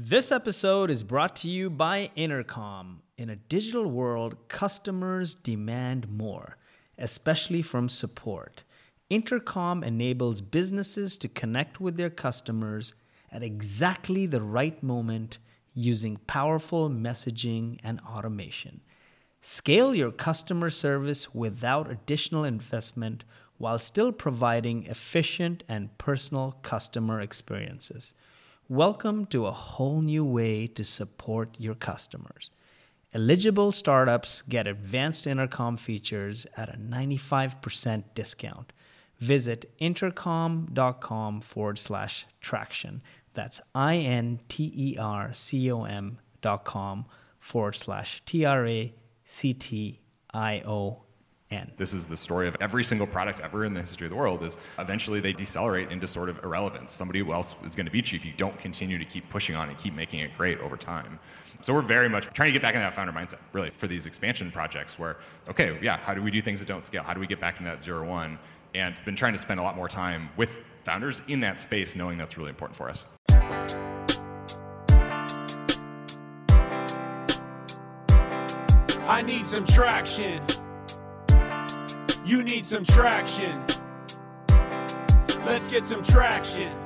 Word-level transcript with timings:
This 0.00 0.30
episode 0.30 0.90
is 0.90 1.02
brought 1.02 1.34
to 1.38 1.48
you 1.48 1.68
by 1.68 2.12
Intercom. 2.14 3.02
In 3.16 3.30
a 3.30 3.34
digital 3.34 3.90
world, 3.90 4.36
customers 4.46 5.34
demand 5.34 6.08
more, 6.08 6.56
especially 6.98 7.62
from 7.62 7.88
support. 7.88 8.62
Intercom 9.10 9.82
enables 9.82 10.40
businesses 10.40 11.18
to 11.18 11.28
connect 11.28 11.80
with 11.80 11.96
their 11.96 12.10
customers 12.10 12.94
at 13.32 13.42
exactly 13.42 14.24
the 14.24 14.40
right 14.40 14.80
moment 14.84 15.38
using 15.74 16.16
powerful 16.28 16.88
messaging 16.88 17.80
and 17.82 17.98
automation. 18.02 18.80
Scale 19.40 19.96
your 19.96 20.12
customer 20.12 20.70
service 20.70 21.34
without 21.34 21.90
additional 21.90 22.44
investment 22.44 23.24
while 23.56 23.80
still 23.80 24.12
providing 24.12 24.86
efficient 24.86 25.64
and 25.68 25.98
personal 25.98 26.56
customer 26.62 27.20
experiences. 27.20 28.14
Welcome 28.70 29.24
to 29.28 29.46
a 29.46 29.50
whole 29.50 30.02
new 30.02 30.26
way 30.26 30.66
to 30.66 30.84
support 30.84 31.56
your 31.56 31.74
customers. 31.74 32.50
Eligible 33.14 33.72
startups 33.72 34.42
get 34.42 34.66
advanced 34.66 35.26
intercom 35.26 35.78
features 35.78 36.46
at 36.54 36.68
a 36.68 36.76
95% 36.76 38.04
discount. 38.14 38.74
Visit 39.20 39.72
intercom.com 39.78 41.40
forward 41.40 41.78
slash 41.78 42.26
traction. 42.42 43.00
That's 43.32 43.58
I 43.74 43.96
N 43.96 44.38
T 44.48 44.70
E 44.76 44.98
R 44.98 45.32
C 45.32 45.72
O 45.72 45.84
M 45.84 46.18
dot 46.42 46.66
com 46.66 47.06
forward 47.40 47.74
slash 47.74 48.22
T 48.26 48.44
R 48.44 48.66
A 48.66 48.92
C 49.24 49.54
T 49.54 49.98
I 50.34 50.60
O 50.66 51.04
N. 51.50 51.72
This 51.78 51.94
is 51.94 52.06
the 52.06 52.16
story 52.16 52.46
of 52.46 52.56
every 52.60 52.84
single 52.84 53.06
product 53.06 53.40
ever 53.40 53.64
in 53.64 53.72
the 53.72 53.80
history 53.80 54.06
of 54.06 54.10
the 54.10 54.16
world 54.16 54.42
is 54.42 54.58
eventually 54.78 55.20
they 55.20 55.32
decelerate 55.32 55.90
into 55.90 56.06
sort 56.06 56.28
of 56.28 56.42
irrelevance. 56.44 56.92
Somebody 56.92 57.20
else 57.20 57.54
is 57.64 57.74
going 57.74 57.86
to 57.86 57.92
beat 57.92 58.12
you 58.12 58.16
if 58.16 58.26
you 58.26 58.32
don't 58.36 58.58
continue 58.58 58.98
to 58.98 59.04
keep 59.04 59.28
pushing 59.30 59.56
on 59.56 59.70
and 59.70 59.78
keep 59.78 59.94
making 59.94 60.20
it 60.20 60.36
great 60.36 60.58
over 60.60 60.76
time. 60.76 61.18
So 61.62 61.72
we're 61.72 61.82
very 61.82 62.08
much 62.08 62.26
trying 62.34 62.48
to 62.48 62.52
get 62.52 62.62
back 62.62 62.74
in 62.74 62.80
that 62.82 62.94
founder 62.94 63.12
mindset, 63.12 63.38
really, 63.52 63.70
for 63.70 63.86
these 63.86 64.06
expansion 64.06 64.50
projects 64.50 64.98
where, 64.98 65.16
okay, 65.48 65.78
yeah, 65.82 65.96
how 65.96 66.14
do 66.14 66.22
we 66.22 66.30
do 66.30 66.42
things 66.42 66.60
that 66.60 66.66
don't 66.66 66.84
scale? 66.84 67.02
How 67.02 67.14
do 67.14 67.20
we 67.20 67.26
get 67.26 67.40
back 67.40 67.58
into 67.58 67.70
that 67.70 67.82
zero 67.82 68.06
one? 68.06 68.38
And 68.74 69.02
been 69.04 69.16
trying 69.16 69.32
to 69.32 69.38
spend 69.38 69.58
a 69.58 69.62
lot 69.62 69.74
more 69.74 69.88
time 69.88 70.28
with 70.36 70.62
founders 70.84 71.22
in 71.28 71.40
that 71.40 71.58
space, 71.60 71.96
knowing 71.96 72.18
that's 72.18 72.36
really 72.36 72.50
important 72.50 72.76
for 72.76 72.90
us. 72.90 73.06
I 79.08 79.22
need 79.22 79.46
some 79.46 79.64
traction. 79.64 80.42
You 82.28 82.42
need 82.42 82.66
some 82.66 82.84
traction. 82.84 83.64
Let's 85.46 85.66
get 85.66 85.86
some 85.86 86.02
traction. 86.02 86.76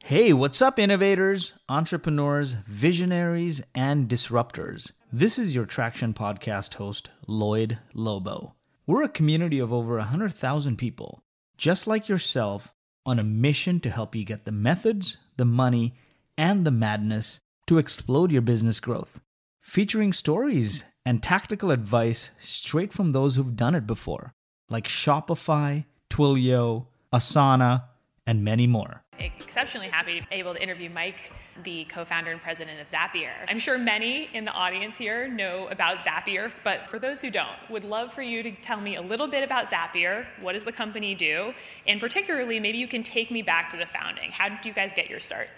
Hey, 0.00 0.34
what's 0.34 0.60
up, 0.60 0.78
innovators, 0.78 1.54
entrepreneurs, 1.66 2.56
visionaries, 2.66 3.62
and 3.74 4.06
disruptors? 4.06 4.92
This 5.10 5.38
is 5.38 5.54
your 5.54 5.64
Traction 5.64 6.12
Podcast 6.12 6.74
host, 6.74 7.08
Lloyd 7.26 7.78
Lobo. 7.94 8.54
We're 8.86 9.04
a 9.04 9.08
community 9.08 9.58
of 9.58 9.72
over 9.72 9.96
100,000 9.96 10.76
people, 10.76 11.22
just 11.56 11.86
like 11.86 12.06
yourself, 12.06 12.74
on 13.06 13.18
a 13.18 13.24
mission 13.24 13.80
to 13.80 13.88
help 13.88 14.14
you 14.14 14.24
get 14.24 14.44
the 14.44 14.52
methods, 14.52 15.16
the 15.38 15.46
money, 15.46 15.94
and 16.36 16.66
the 16.66 16.70
madness 16.70 17.40
to 17.66 17.78
explode 17.78 18.30
your 18.30 18.42
business 18.42 18.78
growth. 18.78 19.22
Featuring 19.62 20.12
stories 20.12 20.84
and 21.06 21.22
tactical 21.22 21.70
advice 21.70 22.32
straight 22.40 22.92
from 22.92 23.12
those 23.12 23.36
who've 23.36 23.56
done 23.56 23.76
it 23.76 23.86
before, 23.86 24.34
like 24.68 24.88
Shopify, 24.88 25.84
Twilio, 26.10 26.86
Asana, 27.12 27.84
and 28.26 28.44
many 28.44 28.66
more. 28.66 29.04
Exceptionally 29.20 29.86
happy 29.86 30.20
to 30.20 30.26
be 30.26 30.34
able 30.34 30.52
to 30.54 30.62
interview 30.62 30.90
Mike, 30.90 31.32
the 31.62 31.84
co 31.84 32.04
founder 32.04 32.32
and 32.32 32.40
president 32.40 32.80
of 32.80 32.90
Zapier. 32.90 33.32
I'm 33.48 33.60
sure 33.60 33.78
many 33.78 34.28
in 34.34 34.44
the 34.44 34.50
audience 34.50 34.98
here 34.98 35.28
know 35.28 35.68
about 35.68 35.98
Zapier, 35.98 36.52
but 36.64 36.84
for 36.84 36.98
those 36.98 37.22
who 37.22 37.30
don't, 37.30 37.56
would 37.70 37.84
love 37.84 38.12
for 38.12 38.22
you 38.22 38.42
to 38.42 38.50
tell 38.50 38.80
me 38.80 38.96
a 38.96 39.00
little 39.00 39.28
bit 39.28 39.44
about 39.44 39.70
Zapier. 39.70 40.26
What 40.40 40.52
does 40.52 40.64
the 40.64 40.72
company 40.72 41.14
do? 41.14 41.54
And 41.86 42.00
particularly, 42.00 42.58
maybe 42.58 42.78
you 42.78 42.88
can 42.88 43.04
take 43.04 43.30
me 43.30 43.42
back 43.42 43.70
to 43.70 43.76
the 43.76 43.86
founding. 43.86 44.32
How 44.32 44.48
did 44.48 44.66
you 44.66 44.72
guys 44.72 44.92
get 44.94 45.08
your 45.08 45.20
start? 45.20 45.48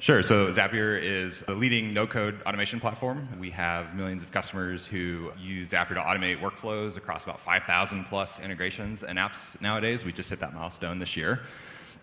Sure. 0.00 0.22
So 0.22 0.50
Zapier 0.50 0.98
is 0.98 1.42
the 1.42 1.54
leading 1.54 1.92
no-code 1.92 2.40
automation 2.46 2.80
platform. 2.80 3.28
We 3.38 3.50
have 3.50 3.94
millions 3.94 4.22
of 4.22 4.32
customers 4.32 4.86
who 4.86 5.30
use 5.38 5.72
Zapier 5.72 5.88
to 5.88 6.00
automate 6.00 6.40
workflows 6.40 6.96
across 6.96 7.24
about 7.24 7.38
5,000 7.38 8.04
plus 8.06 8.40
integrations 8.40 9.02
and 9.02 9.18
apps 9.18 9.60
nowadays. 9.60 10.02
We 10.02 10.12
just 10.12 10.30
hit 10.30 10.40
that 10.40 10.54
milestone 10.54 11.00
this 11.00 11.18
year. 11.18 11.40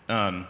Um, 0.09 0.45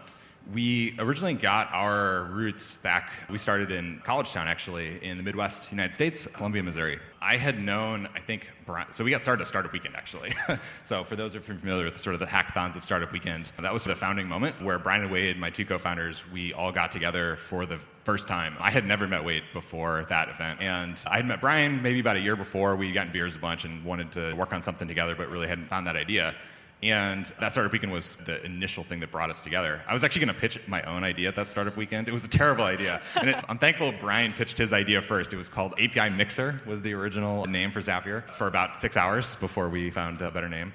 we 0.54 0.96
originally 1.00 1.34
got 1.34 1.70
our 1.74 2.24
roots 2.26 2.78
back. 2.78 3.12
We 3.30 3.38
started 3.38 3.70
in 3.72 4.02
College 4.06 4.32
Town, 4.32 4.48
actually, 4.48 5.04
in 5.04 5.18
the 5.18 5.24
Midwest 5.24 5.72
United 5.72 5.94
States, 5.94 6.26
Columbia, 6.28 6.64
Missouri. 6.64 7.00
I 7.22 7.36
had 7.36 7.60
known, 7.60 8.08
I 8.16 8.20
think, 8.20 8.50
Brian, 8.66 8.94
so 8.94 9.04
we 9.04 9.12
got 9.12 9.24
started 9.24 9.42
at 9.42 9.48
Startup 9.48 9.72
Weekend, 9.74 9.96
actually. 9.96 10.34
so 10.86 11.04
for 11.04 11.18
those 11.18 11.34
who 11.34 11.40
are 11.40 11.42
familiar 11.42 11.86
with 11.86 11.98
sort 11.98 12.14
of 12.14 12.22
the 12.22 12.28
hackathons 12.28 12.78
of 12.78 12.84
Startup 12.84 13.12
Weekend, 13.12 13.52
that 13.60 13.74
was 13.74 13.84
the 13.84 13.96
founding 13.96 14.28
moment 14.28 14.62
where 14.62 14.80
Brian 14.80 15.04
and 15.04 15.12
Wade, 15.12 15.38
my 15.38 15.50
two 15.50 15.66
co-founders, 15.66 16.24
we 16.32 16.54
all 16.54 16.72
got 16.72 16.92
together 16.92 17.36
for 17.38 17.66
the 17.66 17.78
first 18.06 18.30
time. 18.30 18.56
I 18.60 18.72
had 18.72 18.86
never 18.86 19.06
met 19.06 19.26
Wade 19.26 19.44
before 19.52 20.06
that 20.08 20.30
event, 20.30 20.62
and 20.62 21.02
I 21.08 21.18
had 21.18 21.26
met 21.26 21.42
Brian 21.42 21.82
maybe 21.82 22.00
about 22.00 22.16
a 22.16 22.22
year 22.22 22.38
before. 22.38 22.76
We'd 22.78 22.94
gotten 22.94 23.12
beers 23.12 23.36
a 23.36 23.40
bunch 23.40 23.66
and 23.66 23.84
wanted 23.84 24.14
to 24.14 24.34
work 24.34 24.54
on 24.54 24.62
something 24.62 24.88
together, 24.88 25.14
but 25.14 25.30
really 25.30 25.48
hadn't 25.48 25.68
found 25.68 25.88
that 25.88 25.98
idea. 25.98 26.36
And 26.84 27.26
that 27.40 27.52
startup 27.52 27.72
weekend 27.72 27.92
was 27.92 28.18
the 28.18 28.44
initial 28.46 28.84
thing 28.84 29.00
that 29.00 29.12
brought 29.12 29.32
us 29.32 29.42
together. 29.42 29.82
I 29.88 29.94
was 29.94 30.04
actually 30.04 30.26
going 30.26 30.36
to 30.36 30.40
pitch 30.40 30.60
my 30.68 30.84
own 30.84 31.04
idea 31.04 31.28
at 31.28 31.36
that 31.36 31.50
startup 31.50 31.76
weekend. 31.76 32.08
It 32.08 32.14
was 32.14 32.24
a 32.24 32.30
terrible 32.30 32.66
idea. 32.66 33.02
And 33.16 33.30
it, 33.30 33.44
I'm 33.50 33.58
thankful 33.58 33.94
Brian 34.00 34.32
pitched 34.32 34.60
his 34.60 34.74
idea 34.74 35.02
first. 35.02 35.34
It 35.34 35.38
was 35.38 35.50
called 35.50 35.74
API 35.80 36.10
Mixer, 36.10 36.62
was 36.68 36.84
the 36.84 36.94
original 36.94 37.46
name 37.46 37.72
for 37.72 37.82
Zapier, 37.82 38.24
for 38.32 38.48
about 38.48 38.80
six 38.80 38.96
hours 38.96 39.36
before 39.36 39.70
we 39.70 39.90
found 39.90 40.22
a 40.22 40.30
better 40.30 40.50
name. 40.50 40.72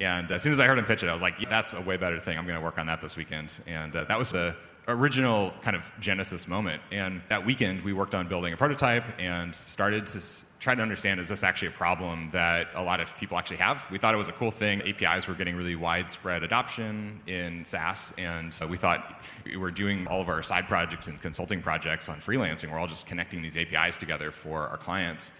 And 0.00 0.28
as 0.32 0.42
soon 0.42 0.52
as 0.52 0.58
I 0.58 0.66
heard 0.66 0.78
him 0.78 0.86
pitch 0.86 1.04
it, 1.04 1.08
I 1.08 1.12
was 1.12 1.22
like, 1.22 1.34
yeah, 1.38 1.48
that's 1.48 1.72
a 1.72 1.80
way 1.80 1.96
better 1.96 2.18
thing. 2.18 2.36
I'm 2.36 2.46
going 2.46 2.58
to 2.58 2.64
work 2.64 2.78
on 2.78 2.86
that 2.88 3.00
this 3.00 3.16
weekend. 3.16 3.52
And 3.68 3.94
uh, 3.94 4.04
that 4.04 4.18
was 4.18 4.32
the 4.32 4.56
original 4.88 5.52
kind 5.62 5.76
of 5.76 5.90
genesis 6.00 6.46
moment. 6.46 6.82
And 6.92 7.22
that 7.28 7.44
weekend, 7.44 7.82
we 7.82 7.92
worked 7.92 8.14
on 8.14 8.28
building 8.28 8.52
a 8.52 8.56
prototype 8.56 9.04
and 9.18 9.54
started 9.54 10.06
to 10.08 10.20
try 10.60 10.74
to 10.74 10.82
understand 10.82 11.20
is 11.20 11.28
this 11.28 11.44
actually 11.44 11.68
a 11.68 11.72
problem 11.72 12.30
that 12.32 12.68
a 12.74 12.82
lot 12.82 13.00
of 13.00 13.14
people 13.18 13.36
actually 13.36 13.58
have? 13.58 13.84
We 13.90 13.98
thought 13.98 14.14
it 14.14 14.18
was 14.18 14.28
a 14.28 14.32
cool 14.32 14.50
thing. 14.50 14.80
APIs 14.82 15.28
were 15.28 15.34
getting 15.34 15.56
really 15.56 15.76
widespread 15.76 16.42
adoption 16.42 17.20
in 17.26 17.64
SaaS, 17.66 18.14
and 18.16 18.52
so 18.52 18.66
we 18.66 18.78
thought 18.78 19.22
we 19.44 19.58
were 19.58 19.70
doing 19.70 20.06
all 20.06 20.22
of 20.22 20.28
our 20.28 20.42
side 20.42 20.66
projects 20.66 21.06
and 21.06 21.20
consulting 21.20 21.60
projects 21.60 22.08
on 22.08 22.16
freelancing. 22.16 22.70
We're 22.70 22.78
all 22.78 22.86
just 22.86 23.06
connecting 23.06 23.42
these 23.42 23.58
APIs 23.58 23.98
together 23.98 24.30
for 24.30 24.66
our 24.68 24.78
clients. 24.78 25.32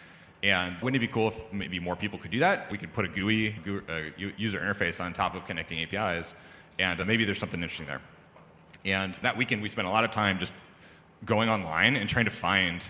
And 0.42 0.76
wouldn't 0.82 1.02
it 1.02 1.06
be 1.06 1.10
cool 1.10 1.28
if 1.28 1.52
maybe 1.54 1.80
more 1.80 1.96
people 1.96 2.18
could 2.18 2.30
do 2.30 2.40
that? 2.40 2.70
We 2.70 2.76
could 2.76 2.92
put 2.92 3.06
a 3.06 3.08
GUI, 3.08 3.56
uh, 3.88 4.24
user 4.36 4.60
interface, 4.60 5.02
on 5.02 5.14
top 5.14 5.34
of 5.34 5.46
connecting 5.46 5.80
APIs, 5.80 6.34
and 6.78 7.00
uh, 7.00 7.04
maybe 7.06 7.24
there's 7.24 7.38
something 7.38 7.62
interesting 7.62 7.86
there. 7.86 8.02
And 8.84 9.14
that 9.16 9.36
weekend, 9.36 9.62
we 9.62 9.68
spent 9.68 9.86
a 9.86 9.90
lot 9.90 10.04
of 10.04 10.10
time 10.10 10.38
just 10.38 10.52
going 11.24 11.48
online 11.48 11.96
and 11.96 12.08
trying 12.08 12.26
to 12.26 12.30
find 12.30 12.88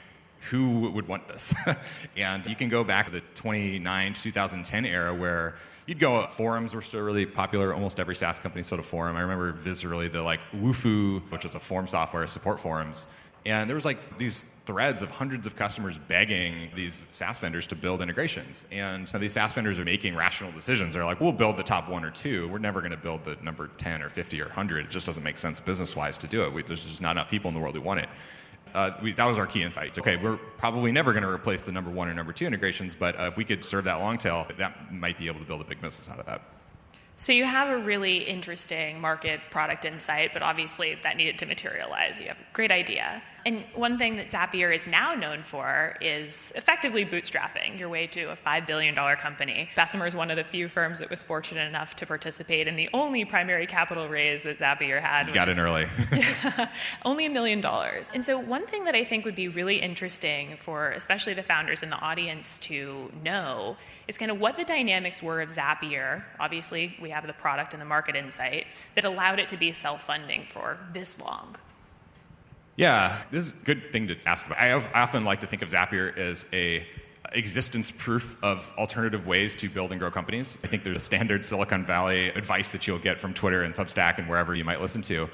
who 0.51 0.91
would 0.91 1.09
want 1.09 1.29
this. 1.29 1.55
and 2.17 2.47
you 2.47 2.57
can 2.57 2.69
go 2.69 2.85
back 2.85 3.07
to 3.07 3.13
the 3.13 3.21
29 3.35 4.13
2010 4.13 4.85
era 4.85 5.15
where 5.15 5.57
you'd 5.87 5.99
go 5.99 6.27
forums 6.29 6.75
were 6.75 6.83
still 6.83 7.01
really 7.01 7.27
popular. 7.27 7.73
Almost 7.73 7.99
every 8.01 8.17
saas 8.17 8.39
company 8.39 8.65
had 8.69 8.79
a 8.79 8.83
forum. 8.83 9.17
I 9.17 9.21
remember 9.21 9.53
viscerally 9.53 10.11
the 10.11 10.23
like 10.23 10.41
wufoo 10.55 11.23
which 11.31 11.45
is 11.45 11.55
a 11.55 11.61
form 11.61 11.87
software 11.87 12.27
support 12.27 12.61
forums 12.61 13.07
and 13.47 13.69
there 13.69 13.75
was 13.75 13.85
like 13.85 14.19
these 14.19 14.45
threads 14.65 15.03
of 15.03 15.11
hundreds 15.11 15.47
of 15.47 15.55
customers 15.57 15.99
begging 15.99 16.71
these 16.75 16.99
SaaS 17.13 17.39
vendors 17.39 17.67
to 17.67 17.77
build 17.77 18.01
integrations. 18.01 18.65
And 18.73 19.07
these 19.09 19.35
SaaS 19.35 19.53
vendors 19.53 19.79
are 19.79 19.85
making 19.85 20.17
rational 20.17 20.51
decisions. 20.53 20.95
They're 20.95 21.05
like, 21.05 21.21
we'll 21.21 21.33
build 21.33 21.59
the 21.59 21.63
top 21.63 21.89
one 21.89 22.05
or 22.05 22.11
two. 22.11 22.49
We're 22.49 22.59
never 22.59 22.81
going 22.81 22.93
to 22.93 22.97
build 22.97 23.25
the 23.25 23.37
number 23.43 23.69
10 23.77 24.03
or 24.03 24.09
50 24.09 24.41
or 24.41 24.47
100. 24.47 24.87
It 24.87 24.91
just 24.91 25.05
doesn't 25.05 25.23
make 25.23 25.37
sense 25.37 25.61
business 25.61 25.95
wise 25.95 26.17
to 26.19 26.27
do 26.27 26.45
it. 26.45 26.53
We, 26.53 26.63
there's 26.63 26.87
just 26.87 27.03
not 27.03 27.13
enough 27.13 27.31
people 27.31 27.49
in 27.49 27.55
the 27.55 27.61
world 27.61 27.75
who 27.75 27.83
want 27.83 28.01
it. 28.01 28.09
Uh, 28.75 28.93
we, 29.03 29.13
that 29.13 29.27
was 29.27 29.37
our 29.37 29.47
key 29.47 29.63
insights. 29.63 29.99
Okay, 29.99 30.17
we're 30.17 30.39
probably 30.57 30.91
never 30.91 31.13
going 31.13 31.23
to 31.23 31.29
replace 31.29 31.63
the 31.63 31.73
number 31.73 31.91
one 31.91 32.09
or 32.09 32.15
number 32.15 32.33
two 32.33 32.47
integrations, 32.47 32.95
but 32.95 33.19
uh, 33.21 33.25
if 33.25 33.37
we 33.37 33.45
could 33.45 33.63
serve 33.63 33.85
that 33.85 33.97
long 33.97 34.17
tail, 34.17 34.47
that 34.57 34.93
might 34.93 35.19
be 35.19 35.27
able 35.27 35.39
to 35.39 35.47
build 35.47 35.61
a 35.61 35.65
big 35.65 35.81
business 35.83 36.09
out 36.11 36.19
of 36.19 36.27
that. 36.27 36.41
So 37.17 37.33
you 37.33 37.45
have 37.45 37.69
a 37.69 37.79
really 37.79 38.19
interesting 38.19 39.01
market 39.01 39.41
product 39.51 39.85
insight, 39.85 40.33
but 40.33 40.43
obviously 40.43 40.99
that 41.03 41.17
needed 41.17 41.39
to 41.39 41.47
materialize. 41.47 42.19
You 42.19 42.29
have 42.29 42.39
a 42.39 42.55
great 42.55 42.73
idea. 42.73 43.23
And 43.47 43.65
one 43.75 43.99
thing 43.99 44.17
that 44.17 44.29
Zapier 44.29 44.75
is 44.75 44.87
now 44.87 45.15
known 45.15 45.43
for 45.43 45.97
is 46.01 46.53
effectively 46.57 47.05
bootstrapping 47.05 47.79
your 47.79 47.91
way 47.91 48.07
to 48.09 48.33
a 48.33 48.37
$5 48.37 48.67
billion 48.67 48.95
company. 48.95 49.69
Bessemer 49.77 50.07
is 50.07 50.17
one 50.17 50.31
of 50.31 50.37
the 50.37 50.45
few 50.45 50.69
firms 50.69 50.99
that 51.01 51.11
was 51.11 51.23
fortunate 51.23 51.69
enough 51.69 51.95
to 51.97 52.07
participate 52.07 52.67
in 52.67 52.77
the 52.77 52.89
only 52.95 53.25
primary 53.25 53.67
capital 53.67 54.09
raise 54.09 54.45
that 54.45 54.59
Zapier 54.59 55.01
had. 55.01 55.29
You 55.29 55.35
got 55.35 55.49
in 55.51 55.59
early. 55.59 55.87
only 57.05 57.27
a 57.27 57.31
million 57.31 57.61
dollars. 57.61 58.11
And 58.15 58.25
so, 58.25 58.39
one 58.39 58.67
thing 58.67 58.85
that 58.85 58.95
I 58.95 59.05
think 59.05 59.25
would 59.27 59.35
be 59.35 59.49
really 59.49 59.77
interesting 59.77 60.57
for 60.57 60.91
especially 60.91 61.35
the 61.35 61.43
founders 61.43 61.83
in 61.83 61.91
the 61.91 61.99
audience 61.99 62.59
to 62.61 63.13
know 63.23 63.77
is 64.09 64.17
kind 64.17 64.31
of 64.31 64.41
what 64.41 64.57
the 64.57 64.65
dynamics 64.65 65.23
were 65.23 65.43
of 65.43 65.51
Zapier. 65.51 66.25
Obviously, 66.41 66.97
we 67.01 67.11
have 67.11 67.27
the 67.27 67.33
product 67.35 67.75
and 67.75 67.81
the 67.81 67.87
market 67.87 68.17
insight 68.17 68.67
that 68.95 69.05
allowed 69.05 69.39
it 69.39 69.49
to 69.49 69.57
be 69.57 69.73
self 69.73 70.05
funding 70.05 70.45
for 70.45 70.79
this 70.93 71.21
long. 71.21 71.57
Yeah, 72.77 73.23
this 73.31 73.47
is 73.47 73.63
a 73.63 73.65
good 73.65 73.93
thing 73.93 74.09
to 74.09 74.17
ask 74.27 74.47
about. 74.47 74.59
I 74.59 74.73
often 74.73 75.25
like 75.25 75.43
to 75.43 75.47
think 75.47 75.63
of 75.63 75.69
Zapier 75.69 76.17
as 76.17 76.47
a 76.53 76.85
existence 77.33 77.91
proof 77.91 78.37
of 78.43 78.71
alternative 78.77 79.27
ways 79.27 79.55
to 79.57 79.69
build 79.69 79.91
and 79.93 80.01
grow 80.01 80.11
companies. 80.11 80.59
I 80.65 80.67
think 80.67 80.85
there's 80.85 80.97
a 80.97 81.01
standard 81.01 81.45
Silicon 81.45 81.85
Valley 81.85 82.29
advice 82.29 82.73
that 82.73 82.87
you'll 82.87 82.99
get 82.99 83.19
from 83.19 83.33
Twitter 83.33 83.63
and 83.63 83.73
Substack 83.73 84.19
and 84.19 84.29
wherever 84.29 84.55
you 84.55 84.65
might 84.65 84.81
listen 84.81 85.03
to. 85.03 85.29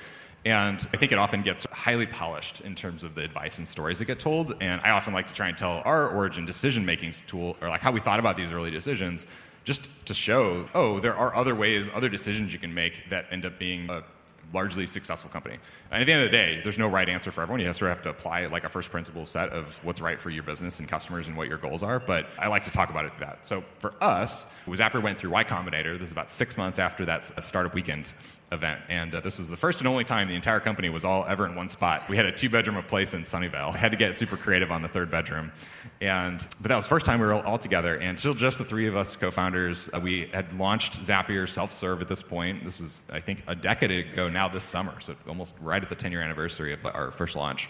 And 0.44 0.76
I 0.92 0.96
think 0.96 1.12
it 1.12 1.18
often 1.18 1.42
gets 1.42 1.66
highly 1.70 2.06
polished 2.06 2.62
in 2.62 2.74
terms 2.74 3.04
of 3.04 3.14
the 3.14 3.22
advice 3.22 3.58
and 3.58 3.68
stories 3.68 3.98
that 3.98 4.06
get 4.06 4.18
told. 4.18 4.54
And 4.62 4.80
I 4.82 4.90
often 4.90 5.12
like 5.12 5.28
to 5.28 5.34
try 5.34 5.48
and 5.48 5.56
tell 5.56 5.82
our 5.84 6.08
origin 6.08 6.46
decision 6.46 6.86
making 6.86 7.12
tool, 7.26 7.56
or 7.60 7.68
like 7.68 7.80
how 7.80 7.92
we 7.92 8.00
thought 8.00 8.20
about 8.20 8.36
these 8.36 8.52
early 8.52 8.70
decisions, 8.70 9.26
just 9.64 10.06
to 10.06 10.14
show, 10.14 10.66
oh, 10.74 11.00
there 11.00 11.14
are 11.14 11.34
other 11.34 11.54
ways, 11.54 11.90
other 11.94 12.08
decisions 12.08 12.52
you 12.52 12.58
can 12.58 12.72
make 12.72 13.10
that 13.10 13.26
end 13.30 13.44
up 13.44 13.58
being 13.58 13.90
a 13.90 14.02
largely 14.52 14.86
successful 14.86 15.30
company. 15.30 15.58
And 15.90 16.02
at 16.02 16.06
the 16.06 16.12
end 16.12 16.22
of 16.22 16.30
the 16.30 16.36
day, 16.36 16.60
there's 16.62 16.78
no 16.78 16.88
right 16.88 17.08
answer 17.08 17.30
for 17.30 17.42
everyone. 17.42 17.60
You 17.60 17.72
sort 17.72 17.90
of 17.90 17.96
have 17.96 18.02
to 18.04 18.10
apply 18.10 18.46
like 18.46 18.64
a 18.64 18.68
first 18.68 18.90
principle 18.90 19.24
set 19.24 19.50
of 19.50 19.78
what's 19.84 20.00
right 20.00 20.20
for 20.20 20.30
your 20.30 20.42
business 20.42 20.80
and 20.80 20.88
customers 20.88 21.28
and 21.28 21.36
what 21.36 21.48
your 21.48 21.58
goals 21.58 21.82
are. 21.82 22.00
But 22.00 22.26
I 22.38 22.48
like 22.48 22.64
to 22.64 22.70
talk 22.70 22.90
about 22.90 23.04
it 23.04 23.12
that. 23.20 23.46
So 23.46 23.62
for 23.78 23.94
us, 24.00 24.52
Zapier 24.66 25.02
went 25.02 25.18
through 25.18 25.30
Y 25.30 25.44
Combinator. 25.44 25.98
This 25.98 26.08
is 26.08 26.12
about 26.12 26.32
six 26.32 26.56
months 26.56 26.78
after 26.78 27.04
that 27.04 27.24
startup 27.44 27.74
weekend 27.74 28.12
event. 28.52 28.80
And 28.88 29.14
uh, 29.14 29.20
this 29.20 29.38
was 29.38 29.48
the 29.48 29.56
first 29.56 29.80
and 29.80 29.86
only 29.86 30.04
time 30.04 30.28
the 30.28 30.34
entire 30.34 30.60
company 30.60 30.88
was 30.88 31.04
all 31.04 31.24
ever 31.26 31.46
in 31.46 31.54
one 31.54 31.68
spot. 31.68 32.08
We 32.08 32.16
had 32.16 32.26
a 32.26 32.32
two 32.32 32.50
bedroom 32.50 32.82
place 32.84 33.14
in 33.14 33.22
Sunnyvale. 33.22 33.72
I 33.74 33.76
had 33.76 33.92
to 33.92 33.96
get 33.96 34.18
super 34.18 34.36
creative 34.36 34.72
on 34.72 34.82
the 34.82 34.88
third 34.88 35.10
bedroom. 35.10 35.52
And, 36.00 36.44
but 36.60 36.68
that 36.68 36.76
was 36.76 36.84
the 36.84 36.90
first 36.90 37.06
time 37.06 37.20
we 37.20 37.26
were 37.26 37.34
all 37.34 37.58
together, 37.58 37.96
and 37.98 38.18
still 38.18 38.34
just 38.34 38.58
the 38.58 38.64
three 38.64 38.86
of 38.86 38.96
us 38.96 39.14
co 39.14 39.30
founders. 39.30 39.90
Uh, 39.94 40.00
we 40.00 40.26
had 40.26 40.52
launched 40.58 40.94
Zapier 40.94 41.48
self 41.48 41.72
serve 41.72 42.00
at 42.00 42.08
this 42.08 42.22
point. 42.22 42.64
This 42.64 42.80
was, 42.80 43.02
I 43.12 43.20
think, 43.20 43.42
a 43.46 43.54
decade 43.54 43.90
ago 43.90 44.28
now 44.28 44.48
this 44.48 44.64
summer, 44.64 44.98
so 45.00 45.14
almost 45.28 45.54
right 45.60 45.82
at 45.82 45.88
the 45.88 45.94
10 45.94 46.10
year 46.10 46.22
anniversary 46.22 46.72
of 46.72 46.84
our 46.86 47.10
first 47.10 47.36
launch. 47.36 47.68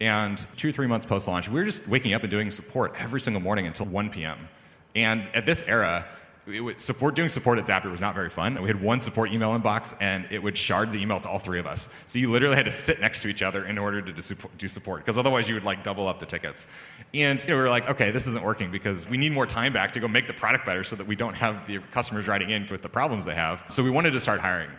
And 0.00 0.38
two 0.56 0.72
three 0.72 0.86
months 0.86 1.06
post 1.06 1.26
launch, 1.26 1.48
we 1.48 1.58
were 1.58 1.64
just 1.64 1.88
waking 1.88 2.12
up 2.14 2.22
and 2.22 2.30
doing 2.30 2.50
support 2.50 2.94
every 2.98 3.20
single 3.20 3.40
morning 3.42 3.66
until 3.66 3.86
1 3.86 4.10
p.m. 4.10 4.48
And 4.94 5.28
at 5.34 5.46
this 5.46 5.62
era, 5.66 6.06
would, 6.46 6.80
support 6.80 7.16
doing 7.16 7.28
support 7.28 7.58
at 7.58 7.66
Zapier 7.66 7.90
was 7.90 8.00
not 8.00 8.14
very 8.14 8.30
fun. 8.30 8.60
We 8.62 8.68
had 8.68 8.80
one 8.80 9.00
support 9.00 9.32
email 9.32 9.58
inbox, 9.58 9.96
and 10.00 10.26
it 10.30 10.40
would 10.42 10.56
shard 10.56 10.92
the 10.92 11.02
email 11.02 11.18
to 11.20 11.28
all 11.28 11.38
three 11.38 11.58
of 11.58 11.66
us. 11.66 11.88
So 12.06 12.18
you 12.18 12.30
literally 12.30 12.56
had 12.56 12.66
to 12.66 12.72
sit 12.72 13.00
next 13.00 13.22
to 13.22 13.28
each 13.28 13.42
other 13.42 13.64
in 13.64 13.78
order 13.78 14.00
to 14.00 14.12
do 14.12 14.68
support, 14.68 15.04
because 15.04 15.18
otherwise 15.18 15.48
you 15.48 15.54
would 15.54 15.64
like 15.64 15.82
double 15.82 16.06
up 16.06 16.20
the 16.20 16.26
tickets. 16.26 16.68
And 17.12 17.42
you 17.42 17.50
know, 17.50 17.56
we 17.56 17.62
were 17.62 17.70
like, 17.70 17.90
okay, 17.90 18.12
this 18.12 18.26
isn't 18.28 18.44
working 18.44 18.70
because 18.70 19.08
we 19.08 19.16
need 19.16 19.32
more 19.32 19.46
time 19.46 19.72
back 19.72 19.92
to 19.94 20.00
go 20.00 20.06
make 20.06 20.26
the 20.26 20.34
product 20.34 20.64
better, 20.64 20.84
so 20.84 20.94
that 20.96 21.06
we 21.06 21.16
don't 21.16 21.34
have 21.34 21.66
the 21.66 21.78
customers 21.90 22.28
writing 22.28 22.50
in 22.50 22.68
with 22.70 22.82
the 22.82 22.88
problems 22.88 23.24
they 23.24 23.34
have. 23.34 23.64
So 23.70 23.82
we 23.82 23.90
wanted 23.90 24.12
to 24.12 24.20
start 24.20 24.40
hiring. 24.40 24.70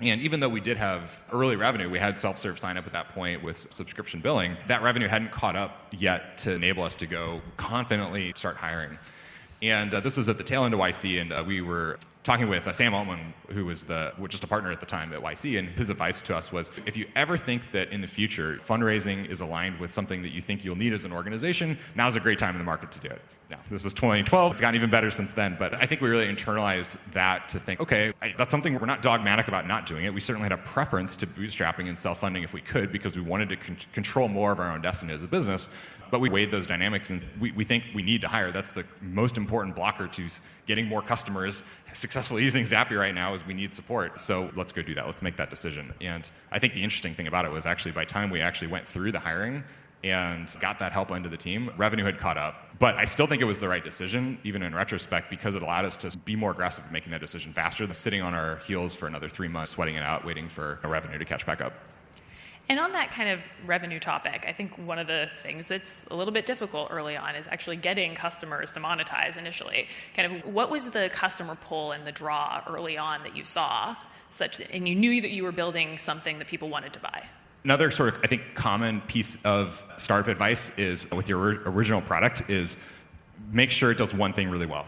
And 0.00 0.20
even 0.20 0.40
though 0.40 0.48
we 0.48 0.60
did 0.60 0.76
have 0.78 1.22
early 1.32 1.54
revenue, 1.54 1.88
we 1.88 2.00
had 2.00 2.18
self 2.18 2.36
serve 2.36 2.58
sign 2.58 2.76
up 2.76 2.86
at 2.86 2.92
that 2.92 3.10
point 3.10 3.42
with 3.42 3.56
subscription 3.56 4.20
billing, 4.20 4.56
that 4.66 4.82
revenue 4.82 5.08
hadn't 5.08 5.30
caught 5.30 5.56
up 5.56 5.86
yet 5.92 6.38
to 6.38 6.52
enable 6.52 6.82
us 6.82 6.96
to 6.96 7.06
go 7.06 7.40
confidently 7.56 8.32
start 8.36 8.56
hiring. 8.56 8.98
And 9.62 9.94
uh, 9.94 10.00
this 10.00 10.16
was 10.16 10.28
at 10.28 10.38
the 10.38 10.44
tail 10.44 10.64
end 10.64 10.74
of 10.74 10.80
YC, 10.80 11.20
and 11.20 11.32
uh, 11.32 11.44
we 11.46 11.60
were 11.60 11.96
talking 12.24 12.48
with 12.48 12.66
uh, 12.66 12.72
Sam 12.72 12.94
Altman, 12.94 13.32
who 13.50 13.64
was 13.64 13.84
the 13.84 14.12
just 14.28 14.42
a 14.42 14.48
partner 14.48 14.72
at 14.72 14.80
the 14.80 14.86
time 14.86 15.12
at 15.12 15.20
YC, 15.20 15.56
and 15.56 15.68
his 15.68 15.88
advice 15.88 16.20
to 16.22 16.36
us 16.36 16.50
was: 16.50 16.72
if 16.84 16.96
you 16.96 17.06
ever 17.14 17.36
think 17.36 17.70
that 17.70 17.90
in 17.92 18.00
the 18.00 18.08
future 18.08 18.56
fundraising 18.56 19.24
is 19.26 19.40
aligned 19.40 19.78
with 19.78 19.92
something 19.92 20.22
that 20.22 20.30
you 20.30 20.40
think 20.40 20.64
you'll 20.64 20.76
need 20.76 20.92
as 20.92 21.04
an 21.04 21.12
organization, 21.12 21.78
now's 21.94 22.16
a 22.16 22.20
great 22.20 22.40
time 22.40 22.54
in 22.54 22.58
the 22.58 22.64
market 22.64 22.90
to 22.92 23.00
do 23.00 23.08
it. 23.08 23.22
Now, 23.50 23.58
this 23.70 23.84
was 23.84 23.92
2012. 23.92 24.52
It's 24.52 24.60
gotten 24.62 24.76
even 24.76 24.88
better 24.88 25.10
since 25.10 25.34
then, 25.34 25.56
but 25.58 25.74
I 25.74 25.84
think 25.84 26.00
we 26.00 26.08
really 26.08 26.26
internalized 26.26 26.96
that 27.12 27.50
to 27.50 27.58
think, 27.58 27.80
okay, 27.80 28.14
I, 28.22 28.32
that's 28.36 28.50
something 28.50 28.72
we're 28.80 28.86
not 28.86 29.02
dogmatic 29.02 29.46
about 29.46 29.66
not 29.66 29.84
doing 29.84 30.06
it. 30.06 30.14
We 30.14 30.20
certainly 30.20 30.46
had 30.46 30.52
a 30.52 30.62
preference 30.62 31.18
to 31.18 31.26
bootstrapping 31.26 31.86
and 31.86 31.98
self-funding 31.98 32.42
if 32.44 32.54
we 32.54 32.62
could, 32.62 32.90
because 32.90 33.14
we 33.14 33.20
wanted 33.20 33.50
to 33.50 33.56
con- 33.56 33.76
control 33.92 34.28
more 34.28 34.52
of 34.52 34.58
our 34.58 34.72
own 34.72 34.80
destiny 34.80 35.12
as 35.12 35.22
a 35.22 35.26
business. 35.26 35.68
But 36.12 36.20
we 36.20 36.28
weighed 36.28 36.50
those 36.50 36.66
dynamics 36.66 37.08
and 37.08 37.24
we, 37.40 37.52
we 37.52 37.64
think 37.64 37.84
we 37.94 38.02
need 38.02 38.20
to 38.20 38.28
hire. 38.28 38.52
That's 38.52 38.70
the 38.70 38.84
most 39.00 39.38
important 39.38 39.74
blocker 39.74 40.06
to 40.08 40.28
getting 40.66 40.86
more 40.86 41.00
customers 41.00 41.62
successfully 41.94 42.44
using 42.50 42.66
Zapier 42.66 42.98
right 42.98 43.14
now 43.14 43.32
is 43.32 43.46
we 43.46 43.54
need 43.54 43.72
support. 43.72 44.20
So 44.20 44.50
let's 44.54 44.72
go 44.72 44.82
do 44.82 44.94
that. 44.96 45.06
Let's 45.06 45.22
make 45.22 45.38
that 45.38 45.48
decision. 45.48 45.94
And 46.02 46.30
I 46.50 46.58
think 46.58 46.74
the 46.74 46.82
interesting 46.82 47.14
thing 47.14 47.28
about 47.28 47.46
it 47.46 47.50
was 47.50 47.64
actually 47.64 47.92
by 47.92 48.04
time 48.04 48.28
we 48.28 48.42
actually 48.42 48.68
went 48.68 48.86
through 48.86 49.12
the 49.12 49.20
hiring 49.20 49.64
and 50.04 50.54
got 50.60 50.80
that 50.80 50.92
help 50.92 51.10
into 51.12 51.30
the 51.30 51.36
team, 51.38 51.70
revenue 51.78 52.04
had 52.04 52.18
caught 52.18 52.36
up. 52.36 52.78
But 52.78 52.96
I 52.96 53.06
still 53.06 53.26
think 53.26 53.40
it 53.40 53.46
was 53.46 53.58
the 53.58 53.68
right 53.68 53.82
decision, 53.82 54.38
even 54.44 54.62
in 54.62 54.74
retrospect, 54.74 55.30
because 55.30 55.54
it 55.54 55.62
allowed 55.62 55.86
us 55.86 55.96
to 55.96 56.18
be 56.18 56.36
more 56.36 56.50
aggressive 56.50 56.84
in 56.84 56.92
making 56.92 57.12
that 57.12 57.22
decision 57.22 57.54
faster 57.54 57.86
than 57.86 57.94
sitting 57.94 58.20
on 58.20 58.34
our 58.34 58.56
heels 58.66 58.94
for 58.94 59.06
another 59.06 59.30
three 59.30 59.48
months, 59.48 59.70
sweating 59.70 59.94
it 59.94 60.02
out, 60.02 60.26
waiting 60.26 60.46
for 60.46 60.78
revenue 60.84 61.16
to 61.16 61.24
catch 61.24 61.46
back 61.46 61.62
up. 61.62 61.72
And 62.68 62.80
on 62.80 62.92
that 62.92 63.10
kind 63.10 63.28
of 63.28 63.40
revenue 63.66 63.98
topic, 63.98 64.44
I 64.48 64.52
think 64.52 64.78
one 64.78 64.98
of 64.98 65.06
the 65.06 65.28
things 65.42 65.66
that's 65.66 66.06
a 66.06 66.14
little 66.14 66.32
bit 66.32 66.46
difficult 66.46 66.88
early 66.90 67.16
on 67.16 67.34
is 67.34 67.46
actually 67.48 67.76
getting 67.76 68.14
customers 68.14 68.72
to 68.72 68.80
monetize 68.80 69.36
initially. 69.36 69.88
Kind 70.16 70.32
of 70.32 70.54
what 70.54 70.70
was 70.70 70.90
the 70.90 71.10
customer 71.12 71.54
pull 71.54 71.92
and 71.92 72.06
the 72.06 72.12
draw 72.12 72.62
early 72.66 72.96
on 72.96 73.24
that 73.24 73.36
you 73.36 73.44
saw, 73.44 73.96
such 74.30 74.58
that, 74.58 74.72
and 74.72 74.88
you 74.88 74.94
knew 74.94 75.20
that 75.20 75.30
you 75.30 75.42
were 75.42 75.52
building 75.52 75.98
something 75.98 76.38
that 76.38 76.48
people 76.48 76.68
wanted 76.68 76.92
to 76.94 77.00
buy? 77.00 77.24
Another 77.64 77.90
sort 77.90 78.14
of, 78.14 78.20
I 78.24 78.26
think, 78.26 78.54
common 78.54 79.02
piece 79.02 79.42
of 79.44 79.84
startup 79.96 80.28
advice 80.28 80.76
is 80.78 81.10
with 81.10 81.28
your 81.28 81.62
original 81.68 82.00
product 82.00 82.48
is 82.48 82.76
make 83.52 83.70
sure 83.70 83.90
it 83.90 83.98
does 83.98 84.14
one 84.14 84.32
thing 84.32 84.48
really 84.48 84.66
well. 84.66 84.86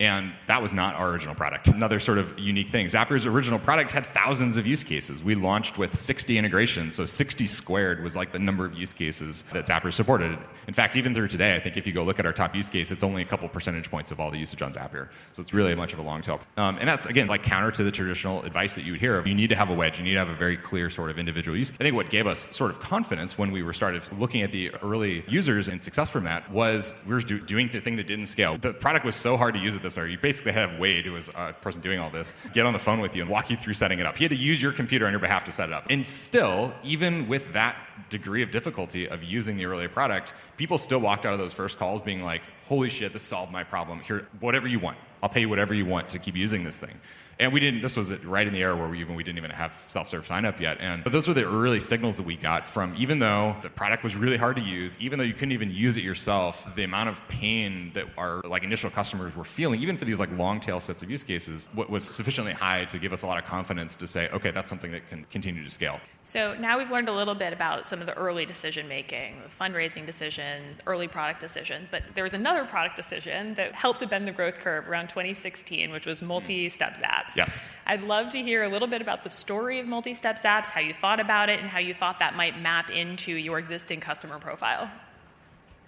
And 0.00 0.32
that 0.46 0.62
was 0.62 0.72
not 0.72 0.94
our 0.94 1.10
original 1.10 1.34
product. 1.34 1.66
Another 1.66 1.98
sort 1.98 2.18
of 2.18 2.38
unique 2.38 2.68
thing. 2.68 2.86
Zapier's 2.86 3.26
original 3.26 3.58
product 3.58 3.90
had 3.90 4.06
thousands 4.06 4.56
of 4.56 4.64
use 4.64 4.84
cases. 4.84 5.24
We 5.24 5.34
launched 5.34 5.76
with 5.76 5.98
60 5.98 6.38
integrations, 6.38 6.94
so 6.94 7.04
60 7.04 7.46
squared 7.46 8.04
was 8.04 8.14
like 8.14 8.30
the 8.30 8.38
number 8.38 8.64
of 8.64 8.74
use 8.74 8.92
cases 8.92 9.42
that 9.52 9.66
Zapier 9.66 9.92
supported. 9.92 10.38
In 10.68 10.74
fact, 10.74 10.94
even 10.94 11.14
through 11.14 11.28
today, 11.28 11.56
I 11.56 11.60
think 11.60 11.76
if 11.76 11.84
you 11.84 11.92
go 11.92 12.04
look 12.04 12.20
at 12.20 12.26
our 12.26 12.32
top 12.32 12.54
use 12.54 12.68
case, 12.68 12.92
it's 12.92 13.02
only 13.02 13.22
a 13.22 13.24
couple 13.24 13.48
percentage 13.48 13.90
points 13.90 14.12
of 14.12 14.20
all 14.20 14.30
the 14.30 14.38
usage 14.38 14.62
on 14.62 14.72
Zapier. 14.72 15.08
So 15.32 15.42
it's 15.42 15.52
really 15.52 15.72
a 15.72 15.76
much 15.76 15.92
of 15.94 15.98
a 15.98 16.02
long 16.02 16.22
tail. 16.22 16.40
Um, 16.56 16.76
and 16.78 16.88
that's, 16.88 17.06
again, 17.06 17.26
like 17.26 17.42
counter 17.42 17.72
to 17.72 17.82
the 17.82 17.90
traditional 17.90 18.44
advice 18.44 18.74
that 18.76 18.84
you 18.84 18.92
would 18.92 19.00
hear 19.00 19.18
of 19.18 19.26
you 19.26 19.34
need 19.34 19.48
to 19.48 19.56
have 19.56 19.68
a 19.68 19.74
wedge, 19.74 19.98
you 19.98 20.04
need 20.04 20.12
to 20.12 20.20
have 20.20 20.28
a 20.28 20.34
very 20.34 20.56
clear 20.56 20.90
sort 20.90 21.10
of 21.10 21.18
individual 21.18 21.56
use. 21.56 21.72
I 21.72 21.82
think 21.82 21.96
what 21.96 22.08
gave 22.08 22.28
us 22.28 22.54
sort 22.54 22.70
of 22.70 22.78
confidence 22.78 23.36
when 23.36 23.50
we 23.50 23.64
were 23.64 23.72
started 23.72 24.02
looking 24.16 24.42
at 24.42 24.52
the 24.52 24.70
early 24.80 25.24
users 25.26 25.66
and 25.66 25.82
success 25.82 26.08
from 26.08 26.22
that 26.24 26.48
was 26.52 26.94
we 27.04 27.14
were 27.14 27.20
do- 27.20 27.40
doing 27.40 27.68
the 27.72 27.80
thing 27.80 27.96
that 27.96 28.06
didn't 28.06 28.26
scale. 28.26 28.58
The 28.58 28.72
product 28.74 29.04
was 29.04 29.16
so 29.16 29.36
hard 29.36 29.54
to 29.54 29.60
use 29.60 29.74
at 29.74 29.82
this. 29.94 30.10
You 30.10 30.18
basically 30.18 30.52
had 30.52 30.78
Wade, 30.78 31.04
who 31.04 31.12
was 31.12 31.28
a 31.34 31.54
person 31.60 31.80
doing 31.80 31.98
all 31.98 32.10
this, 32.10 32.34
get 32.52 32.66
on 32.66 32.72
the 32.72 32.78
phone 32.78 33.00
with 33.00 33.14
you 33.16 33.22
and 33.22 33.30
walk 33.30 33.50
you 33.50 33.56
through 33.56 33.74
setting 33.74 33.98
it 33.98 34.06
up. 34.06 34.16
He 34.16 34.24
had 34.24 34.30
to 34.30 34.36
use 34.36 34.60
your 34.60 34.72
computer 34.72 35.06
on 35.06 35.12
your 35.12 35.20
behalf 35.20 35.44
to 35.46 35.52
set 35.52 35.68
it 35.68 35.72
up. 35.72 35.86
And 35.90 36.06
still, 36.06 36.74
even 36.82 37.28
with 37.28 37.52
that 37.52 37.76
degree 38.10 38.42
of 38.42 38.50
difficulty 38.50 39.08
of 39.08 39.22
using 39.22 39.56
the 39.56 39.66
early 39.66 39.88
product, 39.88 40.32
people 40.56 40.78
still 40.78 41.00
walked 41.00 41.26
out 41.26 41.32
of 41.32 41.38
those 41.38 41.54
first 41.54 41.78
calls 41.78 42.00
being 42.00 42.22
like, 42.22 42.42
holy 42.66 42.90
shit, 42.90 43.12
this 43.12 43.22
solved 43.22 43.52
my 43.52 43.64
problem. 43.64 44.00
Here, 44.00 44.26
whatever 44.40 44.68
you 44.68 44.78
want. 44.78 44.98
I'll 45.22 45.28
pay 45.28 45.40
you 45.40 45.48
whatever 45.48 45.74
you 45.74 45.84
want 45.84 46.08
to 46.10 46.18
keep 46.18 46.36
using 46.36 46.64
this 46.64 46.78
thing. 46.78 47.00
And 47.40 47.52
we 47.52 47.60
didn't. 47.60 47.82
This 47.82 47.96
was 47.96 48.10
right 48.24 48.46
in 48.46 48.52
the 48.52 48.60
era 48.60 48.76
where 48.76 48.88
we 48.88 49.00
even 49.00 49.14
we 49.14 49.22
didn't 49.22 49.38
even 49.38 49.50
have 49.50 49.72
self-serve 49.88 50.26
sign 50.26 50.44
up 50.44 50.60
yet. 50.60 50.78
And 50.80 51.04
but 51.04 51.12
those 51.12 51.28
were 51.28 51.34
the 51.34 51.44
early 51.44 51.80
signals 51.80 52.16
that 52.16 52.26
we 52.26 52.36
got 52.36 52.66
from 52.66 52.94
even 52.98 53.18
though 53.18 53.54
the 53.62 53.70
product 53.70 54.02
was 54.02 54.16
really 54.16 54.36
hard 54.36 54.56
to 54.56 54.62
use, 54.62 54.96
even 54.98 55.18
though 55.18 55.24
you 55.24 55.34
couldn't 55.34 55.52
even 55.52 55.70
use 55.70 55.96
it 55.96 56.04
yourself, 56.04 56.74
the 56.74 56.84
amount 56.84 57.08
of 57.08 57.26
pain 57.28 57.92
that 57.94 58.06
our 58.16 58.40
like 58.42 58.64
initial 58.64 58.90
customers 58.90 59.36
were 59.36 59.44
feeling, 59.44 59.80
even 59.80 59.96
for 59.96 60.04
these 60.04 60.18
like 60.18 60.30
long 60.36 60.58
tail 60.58 60.80
sets 60.80 61.02
of 61.02 61.10
use 61.10 61.22
cases, 61.22 61.68
what 61.74 61.88
was 61.88 62.04
sufficiently 62.04 62.52
high 62.52 62.84
to 62.86 62.98
give 62.98 63.12
us 63.12 63.22
a 63.22 63.26
lot 63.26 63.38
of 63.38 63.44
confidence 63.44 63.94
to 63.96 64.06
say, 64.06 64.28
okay, 64.30 64.50
that's 64.50 64.68
something 64.68 64.90
that 64.90 65.08
can 65.08 65.24
continue 65.30 65.64
to 65.64 65.70
scale. 65.70 66.00
So 66.22 66.54
now 66.60 66.76
we've 66.76 66.90
learned 66.90 67.08
a 67.08 67.14
little 67.14 67.34
bit 67.34 67.52
about 67.52 67.86
some 67.86 68.00
of 68.00 68.06
the 68.06 68.14
early 68.14 68.44
decision 68.44 68.86
making, 68.88 69.36
the 69.42 69.48
fundraising 69.48 70.04
decision, 70.04 70.62
early 70.86 71.08
product 71.08 71.40
decision. 71.40 71.88
But 71.90 72.02
there 72.14 72.24
was 72.24 72.34
another 72.34 72.64
product 72.64 72.96
decision 72.96 73.54
that 73.54 73.74
helped 73.74 74.00
to 74.00 74.06
bend 74.06 74.28
the 74.28 74.32
growth 74.32 74.58
curve 74.58 74.88
around 74.88 75.08
2016, 75.08 75.90
which 75.90 76.06
was 76.06 76.20
hmm. 76.20 76.26
multi-step 76.26 76.98
zaps. 77.30 77.36
Yes. 77.36 77.76
I'd 77.86 78.02
love 78.02 78.30
to 78.30 78.42
hear 78.42 78.64
a 78.64 78.68
little 78.68 78.88
bit 78.88 79.00
about 79.00 79.24
the 79.24 79.30
story 79.30 79.78
of 79.78 79.86
multi-step 79.86 80.38
Zaps, 80.38 80.70
how 80.70 80.80
you 80.80 80.92
thought 80.92 81.20
about 81.20 81.48
it, 81.48 81.60
and 81.60 81.68
how 81.68 81.80
you 81.80 81.94
thought 81.94 82.18
that 82.18 82.36
might 82.36 82.60
map 82.60 82.90
into 82.90 83.32
your 83.32 83.58
existing 83.58 84.00
customer 84.00 84.38
profile. 84.38 84.90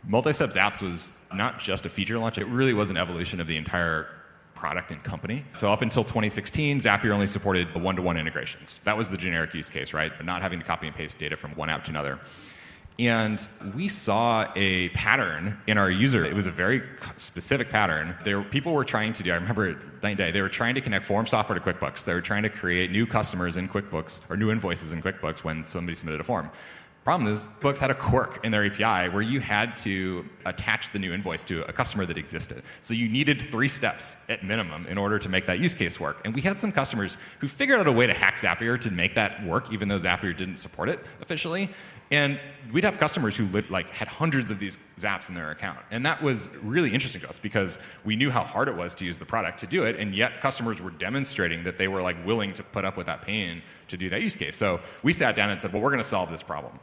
Multi-step 0.07 0.51
Zaps 0.51 0.81
was 0.81 1.13
not 1.35 1.61
just 1.61 1.85
a 1.85 1.89
feature 1.89 2.19
launch; 2.19 2.39
it 2.39 2.47
really 2.47 2.73
was 2.73 2.91
an 2.91 2.97
evolution 2.97 3.41
of 3.41 3.47
the 3.47 3.57
entire 3.57 4.09
product 4.55 4.93
and 4.93 5.03
company. 5.03 5.45
So 5.55 5.73
up 5.73 5.81
until 5.81 6.05
2016, 6.05 6.81
Zapier 6.81 7.13
only 7.13 7.27
supported 7.27 7.75
one-to-one 7.75 8.19
integrations. 8.19 8.83
That 8.85 8.97
was 8.97 9.09
the 9.09 9.17
generic 9.17 9.55
use 9.55 9.71
case, 9.71 9.95
right? 9.95 10.13
But 10.15 10.27
not 10.27 10.43
having 10.43 10.59
to 10.59 10.65
copy 10.65 10.87
and 10.87 10.95
paste 10.95 11.19
data 11.19 11.37
from 11.37 11.57
one 11.57 11.71
app 11.71 11.85
to 11.85 11.91
another. 11.91 12.21
And 13.01 13.41
we 13.75 13.89
saw 13.89 14.53
a 14.55 14.91
pattern 14.91 15.59
in 15.67 15.79
our 15.79 15.91
user. 15.91 16.23
It 16.23 16.35
was 16.35 16.47
a 16.47 16.51
very 16.51 16.83
specific 17.17 17.71
pattern. 17.71 18.15
There, 18.25 18.43
people 18.43 18.75
were 18.75 18.85
trying 18.85 19.15
to 19.15 19.23
do, 19.23 19.33
I 19.33 19.37
remember 19.37 19.79
night 20.03 20.19
day, 20.19 20.31
they 20.33 20.43
were 20.43 20.51
trying 20.51 20.75
to 20.75 20.83
connect 20.83 21.07
form 21.07 21.27
software 21.27 21.59
to 21.59 21.65
QuickBooks. 21.65 22.05
They 22.05 22.13
were 22.13 22.21
trying 22.21 22.43
to 22.43 22.51
create 22.51 22.91
new 22.91 23.07
customers 23.07 23.57
in 23.57 23.71
QuickBooks 23.71 24.31
or 24.31 24.37
new 24.37 24.51
invoices 24.51 24.93
in 24.93 25.01
QuickBooks 25.01 25.43
when 25.43 25.65
somebody 25.65 25.95
submitted 25.97 26.21
a 26.21 26.25
form. 26.25 26.51
Problem 27.05 27.33
is, 27.33 27.47
Books 27.63 27.81
had 27.81 27.91
a 27.91 27.95
quirk 27.95 28.45
in 28.45 28.53
their 28.53 28.67
API 28.67 29.11
where 29.11 29.23
you 29.23 29.41
had 29.41 29.75
to 29.77 30.29
attach 30.45 30.93
the 30.93 30.99
new 30.99 31.15
invoice 31.15 31.43
to 31.45 31.67
a 31.67 31.73
customer 31.73 32.05
that 32.05 32.19
existed. 32.19 32.63
So 32.83 32.93
you 32.93 33.09
needed 33.09 33.41
three 33.41 33.69
steps 33.69 34.29
at 34.29 34.45
minimum 34.45 34.87
in 34.87 34.99
order 34.99 35.19
to 35.19 35.29
make 35.31 35.47
that 35.47 35.61
use 35.61 35.73
case 35.73 35.99
work. 35.99 36.21
And 36.27 36.35
we 36.35 36.43
had 36.43 36.61
some 36.61 36.73
customers 36.73 37.17
who 37.39 37.49
figured 37.49 37.81
out 37.81 37.87
a 37.87 37.93
way 37.93 38.07
to 38.07 38.13
hack 38.13 38.37
Zapier 38.37 38.79
to 38.83 38.91
make 38.91 39.15
that 39.15 39.43
work, 39.47 39.73
even 39.73 39.89
though 39.89 39.99
Zapier 39.99 40.37
didn't 40.37 40.57
support 40.57 40.91
it 40.91 41.01
officially. 41.23 41.71
And 42.11 42.39
we'd 42.71 42.85
have 42.85 42.99
customers 42.99 43.35
who 43.35 43.47
lived, 43.47 43.71
like 43.71 43.89
had 43.91 44.09
hundreds 44.09 44.51
of 44.51 44.59
these 44.59 44.79
zaps 44.99 45.31
in 45.31 45.35
their 45.35 45.53
account. 45.53 45.79
And 45.91 46.05
that 46.05 46.23
was 46.23 46.55
really 46.57 46.93
interesting 46.93 47.23
to 47.23 47.29
us 47.31 47.39
because 47.39 47.79
we 48.05 48.15
knew 48.15 48.31
how 48.31 48.43
hard 48.43 48.69
it 48.69 48.75
was 48.75 48.95
to 48.97 49.07
use 49.07 49.19
the 49.19 49.25
product 49.25 49.61
to 49.61 49.67
do 49.67 49.85
it, 49.85 49.97
and 49.97 50.15
yet 50.15 50.41
customers 50.41 50.83
were 50.83 50.91
demonstrating 50.91 51.65
that 51.65 51.79
they 51.79 51.89
were 51.89 52.03
like 52.03 52.17
willing 52.27 52.53
to 52.55 52.63
put 52.63 52.85
up 52.85 52.97
with 52.97 53.07
that 53.07 53.23
pain 53.23 53.63
to 53.89 53.97
do 53.97 54.11
that 54.11 54.21
use 54.21 54.35
case. 54.35 54.57
So 54.57 54.81
we 55.03 55.13
sat 55.13 55.35
down 55.35 55.51
and 55.51 55.63
said, 55.63 55.73
well, 55.73 55.81
we're 55.81 55.91
going 55.91 56.03
to 56.03 56.09
solve 56.09 56.31
this 56.31 56.43
problem. 56.43 56.79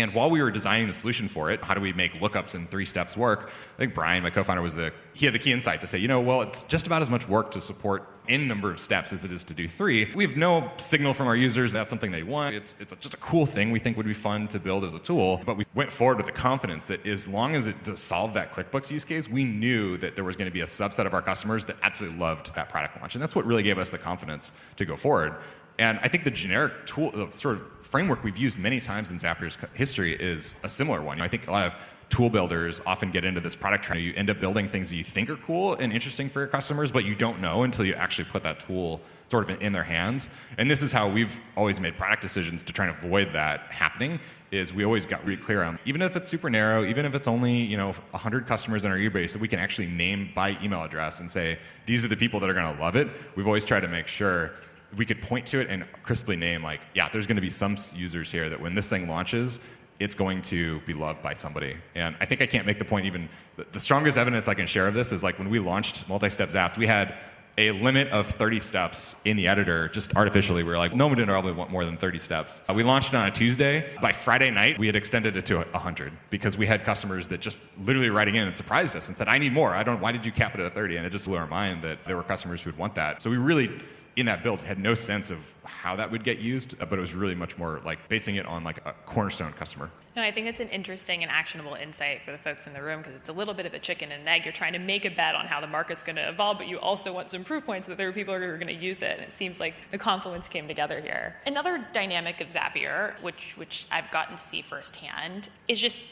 And 0.00 0.14
while 0.14 0.30
we 0.30 0.42
were 0.42 0.50
designing 0.50 0.86
the 0.86 0.94
solution 0.94 1.28
for 1.28 1.50
it, 1.50 1.62
how 1.62 1.74
do 1.74 1.80
we 1.80 1.92
make 1.92 2.12
lookups 2.14 2.54
in 2.54 2.66
three 2.66 2.84
steps 2.84 3.16
work? 3.16 3.50
I 3.76 3.78
think 3.78 3.94
Brian, 3.94 4.22
my 4.22 4.30
co-founder, 4.30 4.62
was 4.62 4.74
the 4.74 4.92
he 5.12 5.26
had 5.26 5.34
the 5.34 5.38
key 5.40 5.52
insight 5.52 5.80
to 5.80 5.86
say, 5.86 5.98
you 5.98 6.06
know, 6.06 6.20
well, 6.20 6.42
it's 6.42 6.62
just 6.62 6.86
about 6.86 7.02
as 7.02 7.10
much 7.10 7.28
work 7.28 7.50
to 7.52 7.60
support 7.60 8.06
n 8.28 8.46
number 8.46 8.70
of 8.70 8.78
steps 8.78 9.12
as 9.12 9.24
it 9.24 9.32
is 9.32 9.42
to 9.42 9.54
do 9.54 9.66
three. 9.66 10.12
We 10.14 10.24
have 10.24 10.36
no 10.36 10.70
signal 10.76 11.14
from 11.14 11.26
our 11.26 11.34
users 11.34 11.72
that's 11.72 11.90
something 11.90 12.12
they 12.12 12.22
want. 12.22 12.54
It's 12.54 12.78
it's 12.80 12.94
just 13.00 13.14
a 13.14 13.18
cool 13.18 13.46
thing 13.46 13.70
we 13.70 13.78
think 13.78 13.96
would 13.96 14.06
be 14.06 14.14
fun 14.14 14.48
to 14.48 14.60
build 14.60 14.84
as 14.84 14.94
a 14.94 14.98
tool. 14.98 15.40
But 15.44 15.56
we 15.56 15.64
went 15.74 15.90
forward 15.90 16.18
with 16.18 16.26
the 16.26 16.32
confidence 16.32 16.86
that 16.86 17.06
as 17.06 17.26
long 17.26 17.56
as 17.56 17.66
it 17.66 17.82
does 17.84 18.00
solve 18.00 18.34
that 18.34 18.52
QuickBooks 18.52 18.90
use 18.90 19.04
case, 19.04 19.28
we 19.28 19.44
knew 19.44 19.96
that 19.98 20.14
there 20.14 20.24
was 20.24 20.36
going 20.36 20.50
to 20.50 20.52
be 20.52 20.60
a 20.60 20.66
subset 20.66 21.06
of 21.06 21.14
our 21.14 21.22
customers 21.22 21.64
that 21.64 21.76
absolutely 21.82 22.18
loved 22.18 22.54
that 22.54 22.68
product 22.68 23.00
launch, 23.00 23.14
and 23.14 23.22
that's 23.22 23.34
what 23.34 23.44
really 23.46 23.62
gave 23.62 23.78
us 23.78 23.90
the 23.90 23.98
confidence 23.98 24.52
to 24.76 24.84
go 24.84 24.96
forward. 24.96 25.34
And 25.78 25.98
I 26.02 26.08
think 26.08 26.24
the 26.24 26.30
generic 26.30 26.86
tool, 26.86 27.10
the 27.12 27.28
sort 27.34 27.56
of 27.56 27.62
framework 27.82 28.24
we've 28.24 28.36
used 28.36 28.58
many 28.58 28.80
times 28.80 29.10
in 29.10 29.18
Zapier's 29.18 29.56
history 29.74 30.12
is 30.12 30.60
a 30.64 30.68
similar 30.68 31.00
one. 31.02 31.20
I 31.20 31.28
think 31.28 31.46
a 31.46 31.50
lot 31.50 31.66
of 31.66 31.74
tool 32.10 32.30
builders 32.30 32.80
often 32.86 33.10
get 33.10 33.24
into 33.24 33.40
this 33.40 33.54
product 33.54 33.84
trend. 33.84 34.02
You 34.02 34.12
end 34.16 34.30
up 34.30 34.40
building 34.40 34.68
things 34.68 34.90
that 34.90 34.96
you 34.96 35.04
think 35.04 35.30
are 35.30 35.36
cool 35.36 35.74
and 35.74 35.92
interesting 35.92 36.28
for 36.28 36.40
your 36.40 36.48
customers, 36.48 36.90
but 36.90 37.04
you 37.04 37.14
don't 37.14 37.40
know 37.40 37.62
until 37.62 37.84
you 37.84 37.94
actually 37.94 38.24
put 38.24 38.42
that 38.42 38.60
tool 38.60 39.00
sort 39.28 39.48
of 39.48 39.60
in 39.60 39.72
their 39.72 39.84
hands. 39.84 40.30
And 40.56 40.70
this 40.70 40.80
is 40.82 40.90
how 40.90 41.08
we've 41.08 41.38
always 41.56 41.80
made 41.80 41.98
product 41.98 42.22
decisions 42.22 42.62
to 42.64 42.72
try 42.72 42.86
and 42.86 42.96
avoid 42.96 43.34
that 43.34 43.60
happening. 43.70 44.20
Is 44.50 44.72
we 44.72 44.84
always 44.86 45.04
got 45.04 45.22
really 45.26 45.40
clear 45.40 45.62
on 45.62 45.78
even 45.84 46.00
if 46.00 46.16
it's 46.16 46.30
super 46.30 46.48
narrow, 46.48 46.82
even 46.82 47.04
if 47.04 47.14
it's 47.14 47.28
only 47.28 47.52
you 47.52 47.76
know 47.76 47.92
100 47.92 48.46
customers 48.46 48.86
in 48.86 48.90
our 48.90 48.96
user 48.96 49.10
base 49.10 49.34
that 49.34 49.42
we 49.42 49.48
can 49.48 49.58
actually 49.58 49.88
name 49.88 50.30
by 50.34 50.56
email 50.62 50.82
address 50.82 51.20
and 51.20 51.30
say 51.30 51.58
these 51.84 52.02
are 52.02 52.08
the 52.08 52.16
people 52.16 52.40
that 52.40 52.48
are 52.48 52.54
going 52.54 52.74
to 52.74 52.80
love 52.80 52.96
it. 52.96 53.08
We've 53.36 53.46
always 53.46 53.66
tried 53.66 53.80
to 53.80 53.88
make 53.88 54.08
sure 54.08 54.52
we 54.96 55.04
could 55.04 55.20
point 55.20 55.46
to 55.46 55.60
it 55.60 55.68
and 55.68 55.84
crisply 56.02 56.36
name 56.36 56.62
like, 56.62 56.80
yeah, 56.94 57.08
there's 57.08 57.26
going 57.26 57.36
to 57.36 57.42
be 57.42 57.50
some 57.50 57.76
users 57.94 58.32
here 58.32 58.48
that 58.48 58.60
when 58.60 58.74
this 58.74 58.88
thing 58.88 59.08
launches, 59.08 59.60
it's 60.00 60.14
going 60.14 60.42
to 60.42 60.80
be 60.80 60.94
loved 60.94 61.22
by 61.22 61.34
somebody. 61.34 61.76
And 61.94 62.16
I 62.20 62.24
think 62.24 62.40
I 62.40 62.46
can't 62.46 62.66
make 62.66 62.78
the 62.78 62.84
point 62.84 63.06
even. 63.06 63.28
The 63.72 63.80
strongest 63.80 64.16
evidence 64.16 64.46
I 64.46 64.54
can 64.54 64.66
share 64.66 64.86
of 64.86 64.94
this 64.94 65.10
is 65.12 65.22
like 65.22 65.38
when 65.38 65.50
we 65.50 65.58
launched 65.58 66.08
multi-step 66.08 66.50
Zaps, 66.50 66.76
we 66.76 66.86
had 66.86 67.14
a 67.58 67.72
limit 67.72 68.06
of 68.10 68.28
30 68.28 68.60
steps 68.60 69.20
in 69.24 69.36
the 69.36 69.48
editor, 69.48 69.88
just 69.88 70.14
artificially. 70.16 70.62
We 70.62 70.70
were 70.70 70.78
like, 70.78 70.94
no 70.94 71.08
one 71.08 71.16
would 71.16 71.26
probably 71.26 71.50
want 71.50 71.70
more 71.70 71.84
than 71.84 71.96
30 71.96 72.18
steps. 72.20 72.60
Uh, 72.70 72.72
we 72.72 72.84
launched 72.84 73.08
it 73.08 73.16
on 73.16 73.26
a 73.26 73.32
Tuesday. 73.32 73.90
By 74.00 74.12
Friday 74.12 74.52
night, 74.52 74.78
we 74.78 74.86
had 74.86 74.94
extended 74.94 75.36
it 75.36 75.44
to 75.46 75.56
100 75.56 76.12
because 76.30 76.56
we 76.56 76.66
had 76.66 76.84
customers 76.84 77.26
that 77.28 77.40
just 77.40 77.58
literally 77.84 78.10
writing 78.10 78.36
in 78.36 78.46
and 78.46 78.56
surprised 78.56 78.94
us 78.94 79.08
and 79.08 79.16
said, 79.16 79.26
I 79.26 79.38
need 79.38 79.52
more. 79.52 79.74
I 79.74 79.82
don't, 79.82 80.00
why 80.00 80.12
did 80.12 80.24
you 80.24 80.30
cap 80.30 80.54
it 80.54 80.60
at 80.60 80.72
30? 80.72 80.98
And 80.98 81.06
it 81.06 81.10
just 81.10 81.26
blew 81.26 81.36
our 81.36 81.48
mind 81.48 81.82
that 81.82 82.04
there 82.06 82.16
were 82.16 82.22
customers 82.22 82.62
who 82.62 82.70
would 82.70 82.78
want 82.78 82.94
that. 82.94 83.22
So 83.22 83.28
we 83.28 83.38
really 83.38 83.80
in 84.18 84.26
that 84.26 84.42
build 84.42 84.58
had 84.60 84.80
no 84.80 84.94
sense 84.94 85.30
of 85.30 85.54
how 85.62 85.94
that 85.94 86.10
would 86.10 86.24
get 86.24 86.40
used, 86.40 86.80
uh, 86.82 86.86
but 86.86 86.98
it 86.98 87.00
was 87.00 87.14
really 87.14 87.36
much 87.36 87.56
more 87.56 87.80
like 87.84 88.08
basing 88.08 88.34
it 88.34 88.46
on 88.46 88.64
like 88.64 88.78
a 88.84 88.92
cornerstone 89.06 89.52
customer. 89.52 89.90
No, 90.16 90.22
I 90.22 90.32
think 90.32 90.48
it's 90.48 90.58
an 90.58 90.68
interesting 90.70 91.22
and 91.22 91.30
actionable 91.30 91.74
insight 91.74 92.22
for 92.22 92.32
the 92.32 92.38
folks 92.38 92.66
in 92.66 92.72
the 92.72 92.82
room 92.82 92.98
because 92.98 93.14
it's 93.14 93.28
a 93.28 93.32
little 93.32 93.54
bit 93.54 93.64
of 93.64 93.74
a 93.74 93.78
chicken 93.78 94.10
and 94.10 94.28
egg. 94.28 94.44
You're 94.44 94.52
trying 94.52 94.72
to 94.72 94.80
make 94.80 95.04
a 95.04 95.10
bet 95.10 95.36
on 95.36 95.46
how 95.46 95.60
the 95.60 95.68
market's 95.68 96.02
going 96.02 96.16
to 96.16 96.28
evolve, 96.28 96.58
but 96.58 96.66
you 96.66 96.80
also 96.80 97.14
want 97.14 97.30
some 97.30 97.44
proof 97.44 97.64
points 97.64 97.86
that 97.86 97.96
there 97.96 98.08
are 98.08 98.12
people 98.12 98.34
who 98.34 98.42
are 98.42 98.56
going 98.56 98.66
to 98.66 98.84
use 98.84 99.02
it. 99.02 99.18
And 99.18 99.20
it 99.20 99.32
seems 99.32 99.60
like 99.60 99.92
the 99.92 99.98
confluence 99.98 100.48
came 100.48 100.66
together 100.66 101.00
here. 101.00 101.36
Another 101.46 101.86
dynamic 101.92 102.40
of 102.40 102.48
Zapier, 102.48 103.12
which 103.22 103.56
which 103.56 103.86
I've 103.92 104.10
gotten 104.10 104.34
to 104.34 104.42
see 104.42 104.62
firsthand, 104.62 105.48
is 105.68 105.80
just 105.80 106.02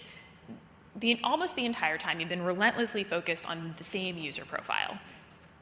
the 0.95 1.19
almost 1.25 1.57
the 1.57 1.65
entire 1.65 1.99
time 1.99 2.21
you've 2.21 2.29
been 2.29 2.45
relentlessly 2.45 3.03
focused 3.03 3.51
on 3.51 3.75
the 3.79 3.85
same 3.85 4.17
user 4.17 4.45
profile 4.45 4.99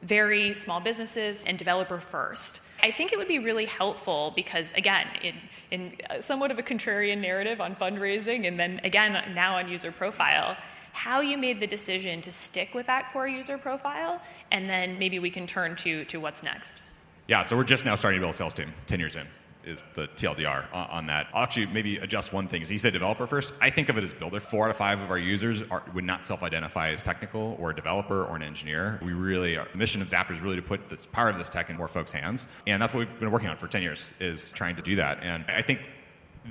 very 0.05 0.53
small 0.53 0.79
businesses 0.79 1.43
and 1.45 1.57
developer 1.57 1.97
first. 1.97 2.61
I 2.81 2.91
think 2.91 3.11
it 3.11 3.17
would 3.17 3.27
be 3.27 3.39
really 3.39 3.65
helpful 3.65 4.33
because, 4.35 4.71
again, 4.73 5.07
in, 5.23 5.35
in 5.71 5.93
uh, 6.09 6.21
somewhat 6.21 6.51
of 6.51 6.59
a 6.59 6.63
contrarian 6.63 7.19
narrative 7.19 7.59
on 7.59 7.75
fundraising, 7.75 8.47
and 8.47 8.59
then 8.59 8.79
again, 8.83 9.33
now 9.33 9.57
on 9.57 9.67
user 9.67 9.91
profile, 9.91 10.55
how 10.93 11.21
you 11.21 11.37
made 11.37 11.59
the 11.59 11.67
decision 11.67 12.21
to 12.21 12.31
stick 12.31 12.73
with 12.73 12.85
that 12.85 13.11
core 13.11 13.27
user 13.27 13.57
profile, 13.57 14.21
and 14.51 14.69
then 14.69 14.99
maybe 14.99 15.19
we 15.19 15.31
can 15.31 15.47
turn 15.47 15.75
to, 15.77 16.05
to 16.05 16.19
what's 16.19 16.43
next. 16.43 16.81
Yeah, 17.27 17.43
so 17.43 17.57
we're 17.57 17.63
just 17.63 17.85
now 17.85 17.95
starting 17.95 18.19
to 18.19 18.23
build 18.23 18.35
a 18.35 18.37
sales 18.37 18.53
team, 18.53 18.71
10 18.87 18.99
years 18.99 19.15
in 19.15 19.25
is 19.65 19.79
the 19.93 20.07
TLDR 20.07 20.65
on 20.73 21.07
that. 21.07 21.27
I'll 21.33 21.43
actually 21.43 21.65
maybe 21.67 21.97
adjust 21.97 22.31
one 22.31 22.47
thing. 22.47 22.65
So 22.65 22.71
you 22.71 22.79
said 22.79 22.93
developer 22.93 23.25
first. 23.25 23.53
I 23.59 23.69
think 23.69 23.89
of 23.89 23.97
it 23.97 24.03
as 24.03 24.13
builder. 24.13 24.39
Four 24.39 24.65
out 24.65 24.71
of 24.71 24.77
five 24.77 25.01
of 25.01 25.09
our 25.09 25.17
users 25.17 25.63
are, 25.63 25.83
would 25.93 26.03
not 26.03 26.25
self-identify 26.25 26.91
as 26.91 27.01
technical 27.01 27.57
or 27.59 27.71
a 27.71 27.75
developer 27.75 28.23
or 28.23 28.35
an 28.35 28.43
engineer. 28.43 28.99
We 29.03 29.13
really 29.13 29.57
are, 29.57 29.67
the 29.71 29.77
mission 29.77 30.01
of 30.01 30.07
Zapier 30.07 30.35
is 30.35 30.41
really 30.41 30.57
to 30.57 30.61
put 30.61 30.89
this 30.89 31.05
power 31.05 31.29
of 31.29 31.37
this 31.37 31.49
tech 31.49 31.69
in 31.69 31.77
more 31.77 31.87
folks' 31.87 32.11
hands, 32.11 32.47
and 32.67 32.81
that's 32.81 32.93
what 32.93 33.07
we've 33.07 33.19
been 33.19 33.31
working 33.31 33.49
on 33.49 33.57
for 33.57 33.67
10 33.67 33.81
years 33.81 34.13
is 34.19 34.49
trying 34.49 34.75
to 34.75 34.81
do 34.81 34.95
that. 34.97 35.23
And 35.23 35.43
I 35.47 35.61
think 35.61 35.81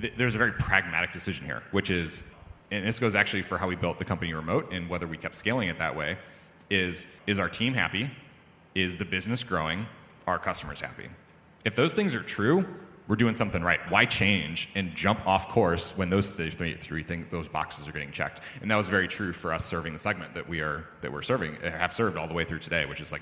th- 0.01 0.13
there's 0.17 0.35
a 0.35 0.37
very 0.37 0.51
pragmatic 0.51 1.13
decision 1.13 1.45
here, 1.45 1.63
which 1.71 1.89
is, 1.89 2.33
and 2.71 2.85
this 2.85 2.99
goes 2.99 3.15
actually 3.15 3.43
for 3.43 3.57
how 3.57 3.67
we 3.67 3.75
built 3.75 3.99
the 3.99 4.05
company 4.05 4.33
remote 4.33 4.71
and 4.73 4.89
whether 4.89 5.07
we 5.07 5.17
kept 5.17 5.35
scaling 5.35 5.69
it 5.69 5.77
that 5.79 5.95
way, 5.95 6.17
is 6.69 7.05
is 7.27 7.39
our 7.39 7.49
team 7.49 7.73
happy? 7.73 8.09
Is 8.73 8.97
the 8.97 9.05
business 9.05 9.43
growing? 9.43 9.85
Are 10.27 10.39
customers 10.39 10.81
happy? 10.81 11.07
If 11.63 11.75
those 11.75 11.93
things 11.93 12.15
are 12.15 12.23
true, 12.23 12.65
we're 13.07 13.15
doing 13.15 13.35
something 13.35 13.61
right. 13.61 13.79
Why 13.89 14.05
change 14.05 14.69
and 14.75 14.95
jump 14.95 15.25
off 15.27 15.49
course 15.49 15.95
when 15.95 16.09
those 16.09 16.29
three, 16.29 16.49
three 16.49 17.03
things, 17.03 17.27
those 17.31 17.47
boxes 17.47 17.87
are 17.87 17.91
getting 17.91 18.11
checked? 18.11 18.41
And 18.61 18.71
that 18.71 18.75
was 18.77 18.89
very 18.89 19.07
true 19.07 19.31
for 19.31 19.53
us 19.53 19.65
serving 19.65 19.93
the 19.93 19.99
segment 19.99 20.33
that 20.33 20.49
we 20.49 20.61
are 20.61 20.85
that 21.01 21.11
we're 21.11 21.21
serving, 21.21 21.55
uh, 21.57 21.71
have 21.71 21.93
served 21.93 22.17
all 22.17 22.27
the 22.27 22.33
way 22.33 22.45
through 22.45 22.59
today, 22.59 22.85
which 22.85 23.01
is 23.01 23.11
like 23.11 23.21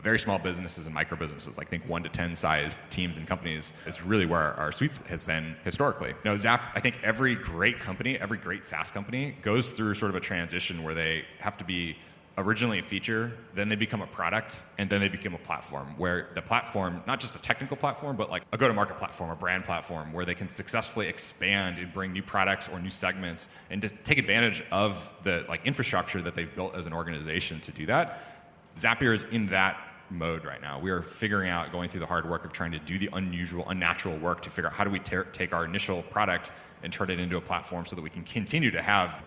very 0.00 0.18
small 0.18 0.38
businesses 0.38 0.86
and 0.86 0.94
micro 0.94 1.16
businesses. 1.16 1.58
Like 1.58 1.68
think 1.68 1.88
one 1.88 2.04
to 2.04 2.08
ten 2.08 2.36
size 2.36 2.78
teams 2.90 3.16
and 3.16 3.26
companies 3.26 3.72
is 3.86 4.04
really 4.04 4.26
where 4.26 4.40
our, 4.40 4.54
our 4.54 4.72
suite 4.72 4.94
has 5.08 5.26
been 5.26 5.56
historically. 5.64 6.10
You 6.10 6.16
know, 6.24 6.36
Zap. 6.36 6.62
I 6.74 6.80
think 6.80 7.00
every 7.02 7.34
great 7.34 7.80
company, 7.80 8.16
every 8.18 8.38
great 8.38 8.64
SaaS 8.64 8.90
company, 8.90 9.36
goes 9.42 9.70
through 9.70 9.94
sort 9.94 10.10
of 10.10 10.16
a 10.16 10.20
transition 10.20 10.84
where 10.84 10.94
they 10.94 11.24
have 11.40 11.58
to 11.58 11.64
be 11.64 11.96
originally 12.38 12.78
a 12.78 12.82
feature, 12.82 13.32
then 13.54 13.68
they 13.68 13.76
become 13.76 14.00
a 14.00 14.06
product, 14.06 14.62
and 14.78 14.88
then 14.88 15.00
they 15.00 15.08
become 15.08 15.34
a 15.34 15.38
platform 15.38 15.88
where 15.98 16.28
the 16.34 16.40
platform, 16.40 17.02
not 17.06 17.18
just 17.18 17.34
a 17.34 17.42
technical 17.42 17.76
platform, 17.76 18.16
but 18.16 18.30
like 18.30 18.44
a 18.52 18.56
go 18.56 18.68
to 18.68 18.74
market 18.74 18.96
platform, 18.96 19.28
a 19.30 19.36
brand 19.36 19.64
platform, 19.64 20.12
where 20.12 20.24
they 20.24 20.34
can 20.34 20.46
successfully 20.46 21.08
expand 21.08 21.78
and 21.78 21.92
bring 21.92 22.12
new 22.12 22.22
products 22.22 22.68
or 22.68 22.78
new 22.80 22.90
segments 22.90 23.48
and 23.70 23.82
to 23.82 23.88
take 23.88 24.18
advantage 24.18 24.62
of 24.70 25.12
the 25.24 25.44
like 25.48 25.66
infrastructure 25.66 26.22
that 26.22 26.36
they've 26.36 26.54
built 26.54 26.76
as 26.76 26.86
an 26.86 26.92
organization 26.92 27.58
to 27.60 27.72
do 27.72 27.86
that. 27.86 28.20
Zapier 28.78 29.12
is 29.12 29.24
in 29.32 29.48
that 29.48 29.76
mode 30.08 30.44
right 30.44 30.62
now. 30.62 30.78
We 30.78 30.90
are 30.90 31.02
figuring 31.02 31.50
out, 31.50 31.72
going 31.72 31.88
through 31.88 32.00
the 32.00 32.06
hard 32.06 32.30
work 32.30 32.44
of 32.44 32.52
trying 32.52 32.72
to 32.72 32.78
do 32.78 32.98
the 32.98 33.10
unusual, 33.12 33.68
unnatural 33.68 34.16
work 34.16 34.42
to 34.42 34.50
figure 34.50 34.70
out 34.70 34.74
how 34.74 34.84
do 34.84 34.90
we 34.90 35.00
ter- 35.00 35.24
take 35.24 35.52
our 35.52 35.64
initial 35.64 36.02
product 36.02 36.52
and 36.82 36.92
turn 36.92 37.10
it 37.10 37.18
into 37.18 37.36
a 37.36 37.40
platform 37.40 37.84
so 37.84 37.96
that 37.96 38.02
we 38.02 38.10
can 38.10 38.22
continue 38.22 38.70
to 38.70 38.80
have 38.80 39.22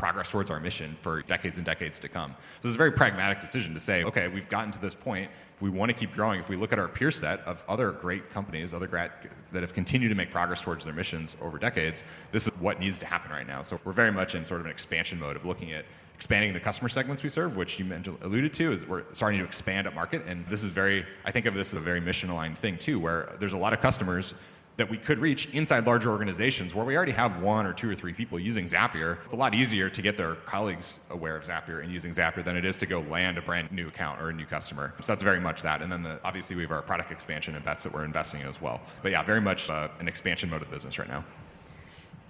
progress 0.00 0.30
towards 0.30 0.50
our 0.50 0.58
mission 0.58 0.94
for 0.94 1.20
decades 1.20 1.58
and 1.58 1.66
decades 1.66 1.98
to 1.98 2.08
come. 2.08 2.34
So 2.60 2.68
it's 2.68 2.74
a 2.74 2.78
very 2.78 2.90
pragmatic 2.90 3.42
decision 3.42 3.74
to 3.74 3.80
say, 3.80 4.02
okay, 4.04 4.28
we've 4.28 4.48
gotten 4.48 4.70
to 4.72 4.80
this 4.80 4.94
point. 4.94 5.30
If 5.56 5.60
we 5.60 5.68
want 5.68 5.90
to 5.90 5.94
keep 5.94 6.14
growing, 6.14 6.40
if 6.40 6.48
we 6.48 6.56
look 6.56 6.72
at 6.72 6.78
our 6.78 6.88
peer 6.88 7.10
set 7.10 7.40
of 7.40 7.62
other 7.68 7.92
great 7.92 8.30
companies, 8.30 8.72
other 8.72 8.86
grad 8.86 9.10
that 9.52 9.60
have 9.60 9.74
continued 9.74 10.08
to 10.08 10.14
make 10.14 10.30
progress 10.30 10.62
towards 10.62 10.86
their 10.86 10.94
missions 10.94 11.36
over 11.42 11.58
decades, 11.58 12.02
this 12.32 12.46
is 12.46 12.52
what 12.60 12.80
needs 12.80 12.98
to 13.00 13.04
happen 13.04 13.30
right 13.30 13.46
now. 13.46 13.60
So 13.60 13.78
we're 13.84 13.92
very 13.92 14.10
much 14.10 14.34
in 14.34 14.46
sort 14.46 14.60
of 14.60 14.66
an 14.66 14.72
expansion 14.72 15.20
mode 15.20 15.36
of 15.36 15.44
looking 15.44 15.70
at 15.72 15.84
expanding 16.14 16.54
the 16.54 16.60
customer 16.60 16.88
segments 16.88 17.22
we 17.22 17.28
serve, 17.28 17.58
which 17.58 17.78
you 17.78 17.84
alluded 18.22 18.54
to, 18.54 18.72
is 18.72 18.86
we're 18.86 19.04
starting 19.12 19.38
to 19.38 19.44
expand 19.44 19.86
up 19.86 19.94
market. 19.94 20.22
And 20.26 20.46
this 20.46 20.62
is 20.62 20.70
very, 20.70 21.04
I 21.26 21.30
think 21.30 21.44
of 21.44 21.54
this 21.54 21.74
as 21.74 21.76
a 21.76 21.80
very 21.80 22.00
mission 22.00 22.30
aligned 22.30 22.56
thing 22.56 22.78
too, 22.78 22.98
where 22.98 23.36
there's 23.38 23.52
a 23.52 23.58
lot 23.58 23.74
of 23.74 23.82
customers 23.82 24.34
that 24.80 24.88
we 24.88 24.96
could 24.96 25.18
reach 25.18 25.46
inside 25.52 25.86
larger 25.86 26.10
organizations 26.10 26.74
where 26.74 26.86
we 26.86 26.96
already 26.96 27.12
have 27.12 27.42
one 27.42 27.66
or 27.66 27.74
two 27.74 27.90
or 27.90 27.94
three 27.94 28.14
people 28.14 28.38
using 28.40 28.64
Zapier. 28.64 29.18
It's 29.24 29.34
a 29.34 29.36
lot 29.36 29.54
easier 29.54 29.90
to 29.90 30.00
get 30.00 30.16
their 30.16 30.36
colleagues 30.36 31.00
aware 31.10 31.36
of 31.36 31.44
Zapier 31.44 31.82
and 31.82 31.92
using 31.92 32.12
Zapier 32.12 32.42
than 32.42 32.56
it 32.56 32.64
is 32.64 32.78
to 32.78 32.86
go 32.86 33.00
land 33.02 33.36
a 33.36 33.42
brand 33.42 33.70
new 33.72 33.88
account 33.88 34.22
or 34.22 34.30
a 34.30 34.32
new 34.32 34.46
customer. 34.46 34.94
So 35.00 35.12
that's 35.12 35.22
very 35.22 35.38
much 35.38 35.60
that. 35.62 35.82
And 35.82 35.92
then 35.92 36.02
the, 36.02 36.18
obviously 36.24 36.56
we 36.56 36.62
have 36.62 36.70
our 36.70 36.80
product 36.80 37.12
expansion 37.12 37.54
and 37.54 37.62
bets 37.62 37.84
that 37.84 37.92
we're 37.92 38.06
investing 38.06 38.40
in 38.40 38.48
as 38.48 38.58
well. 38.62 38.80
But 39.02 39.12
yeah, 39.12 39.22
very 39.22 39.42
much 39.42 39.68
uh, 39.68 39.88
an 39.98 40.08
expansion 40.08 40.48
mode 40.48 40.62
of 40.62 40.70
business 40.70 40.98
right 40.98 41.08
now. 41.08 41.26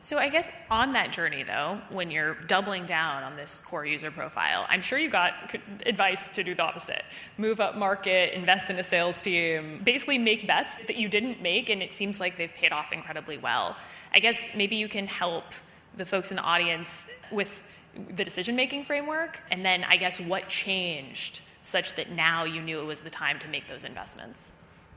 So 0.03 0.17
I 0.17 0.31
guess 0.31 0.51
on 0.71 0.95
that 0.95 1.13
journey 1.13 1.43
though, 1.43 1.79
when 1.91 2.11
you're 2.11 2.35
doubling 2.47 2.87
down 2.87 3.23
on 3.23 3.37
this 3.37 3.61
core 3.61 3.85
user 3.85 4.11
profile, 4.11 4.65
I'm 4.69 4.81
sure 4.81 4.99
you 4.99 5.11
got 5.11 5.55
advice 5.85 6.31
to 6.31 6.43
do 6.43 6.55
the 6.55 6.63
opposite. 6.63 7.05
Move 7.37 7.61
up 7.61 7.77
market, 7.77 8.33
invest 8.33 8.71
in 8.71 8.79
a 8.79 8.85
sales 8.85 9.21
team, 9.21 9.83
basically 9.85 10.17
make 10.17 10.47
bets 10.47 10.75
that 10.87 10.97
you 10.97 11.09
didn't 11.09 11.43
make 11.43 11.69
and 11.69 11.83
it 11.83 11.93
seems 11.93 12.19
like 12.19 12.39
they've 12.39 12.55
paid 12.55 12.73
off 12.73 12.93
incredibly 12.93 13.37
well. 13.37 13.77
I 14.15 14.21
guess 14.21 14.43
maybe 14.57 14.77
you 14.77 14.89
can 14.89 15.07
help 15.07 15.45
the 15.97 16.07
folks 16.07 16.31
in 16.31 16.39
the 16.39 16.45
audience 16.45 17.05
with 17.31 17.63
the 18.09 18.25
decision 18.25 18.57
making 18.57 18.85
framework 18.85 19.43
and 19.51 19.67
then 19.67 19.85
I 19.85 19.99
guess 19.99 20.19
what 20.19 20.49
changed 20.49 21.43
such 21.63 21.95
that 21.97 22.11
now 22.11 22.45
you 22.45 22.63
knew 22.63 22.81
it 22.81 22.87
was 22.87 23.03
the 23.03 23.11
time 23.11 23.39
to 23.41 23.49
make 23.49 23.69
those 23.69 23.85
investments. 23.85 24.53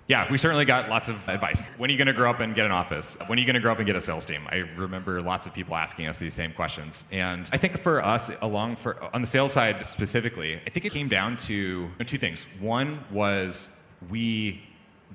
Yeah, 0.07 0.29
we 0.29 0.37
certainly 0.37 0.65
got 0.65 0.89
lots 0.89 1.07
of 1.07 1.29
advice. 1.29 1.69
When 1.77 1.89
are 1.89 1.93
you 1.93 1.97
going 1.97 2.07
to 2.07 2.13
grow 2.13 2.29
up 2.29 2.41
and 2.41 2.53
get 2.53 2.65
an 2.65 2.73
office? 2.73 3.17
When 3.27 3.37
are 3.37 3.39
you 3.39 3.45
going 3.45 3.53
to 3.53 3.61
grow 3.61 3.71
up 3.71 3.77
and 3.77 3.87
get 3.87 3.95
a 3.95 4.01
sales 4.01 4.25
team? 4.25 4.45
I 4.49 4.57
remember 4.75 5.21
lots 5.21 5.45
of 5.45 5.53
people 5.53 5.75
asking 5.75 6.07
us 6.07 6.17
these 6.17 6.33
same 6.33 6.51
questions. 6.51 7.07
And 7.11 7.49
I 7.53 7.57
think 7.57 7.81
for 7.81 8.03
us, 8.03 8.29
along 8.41 8.75
for 8.75 9.01
on 9.13 9.21
the 9.21 9.27
sales 9.27 9.53
side 9.53 9.85
specifically, 9.87 10.59
I 10.67 10.69
think 10.69 10.85
it 10.85 10.91
came 10.91 11.07
down 11.07 11.37
to 11.37 11.89
two 12.05 12.17
things. 12.17 12.45
One 12.59 13.05
was 13.11 13.79
we 14.09 14.61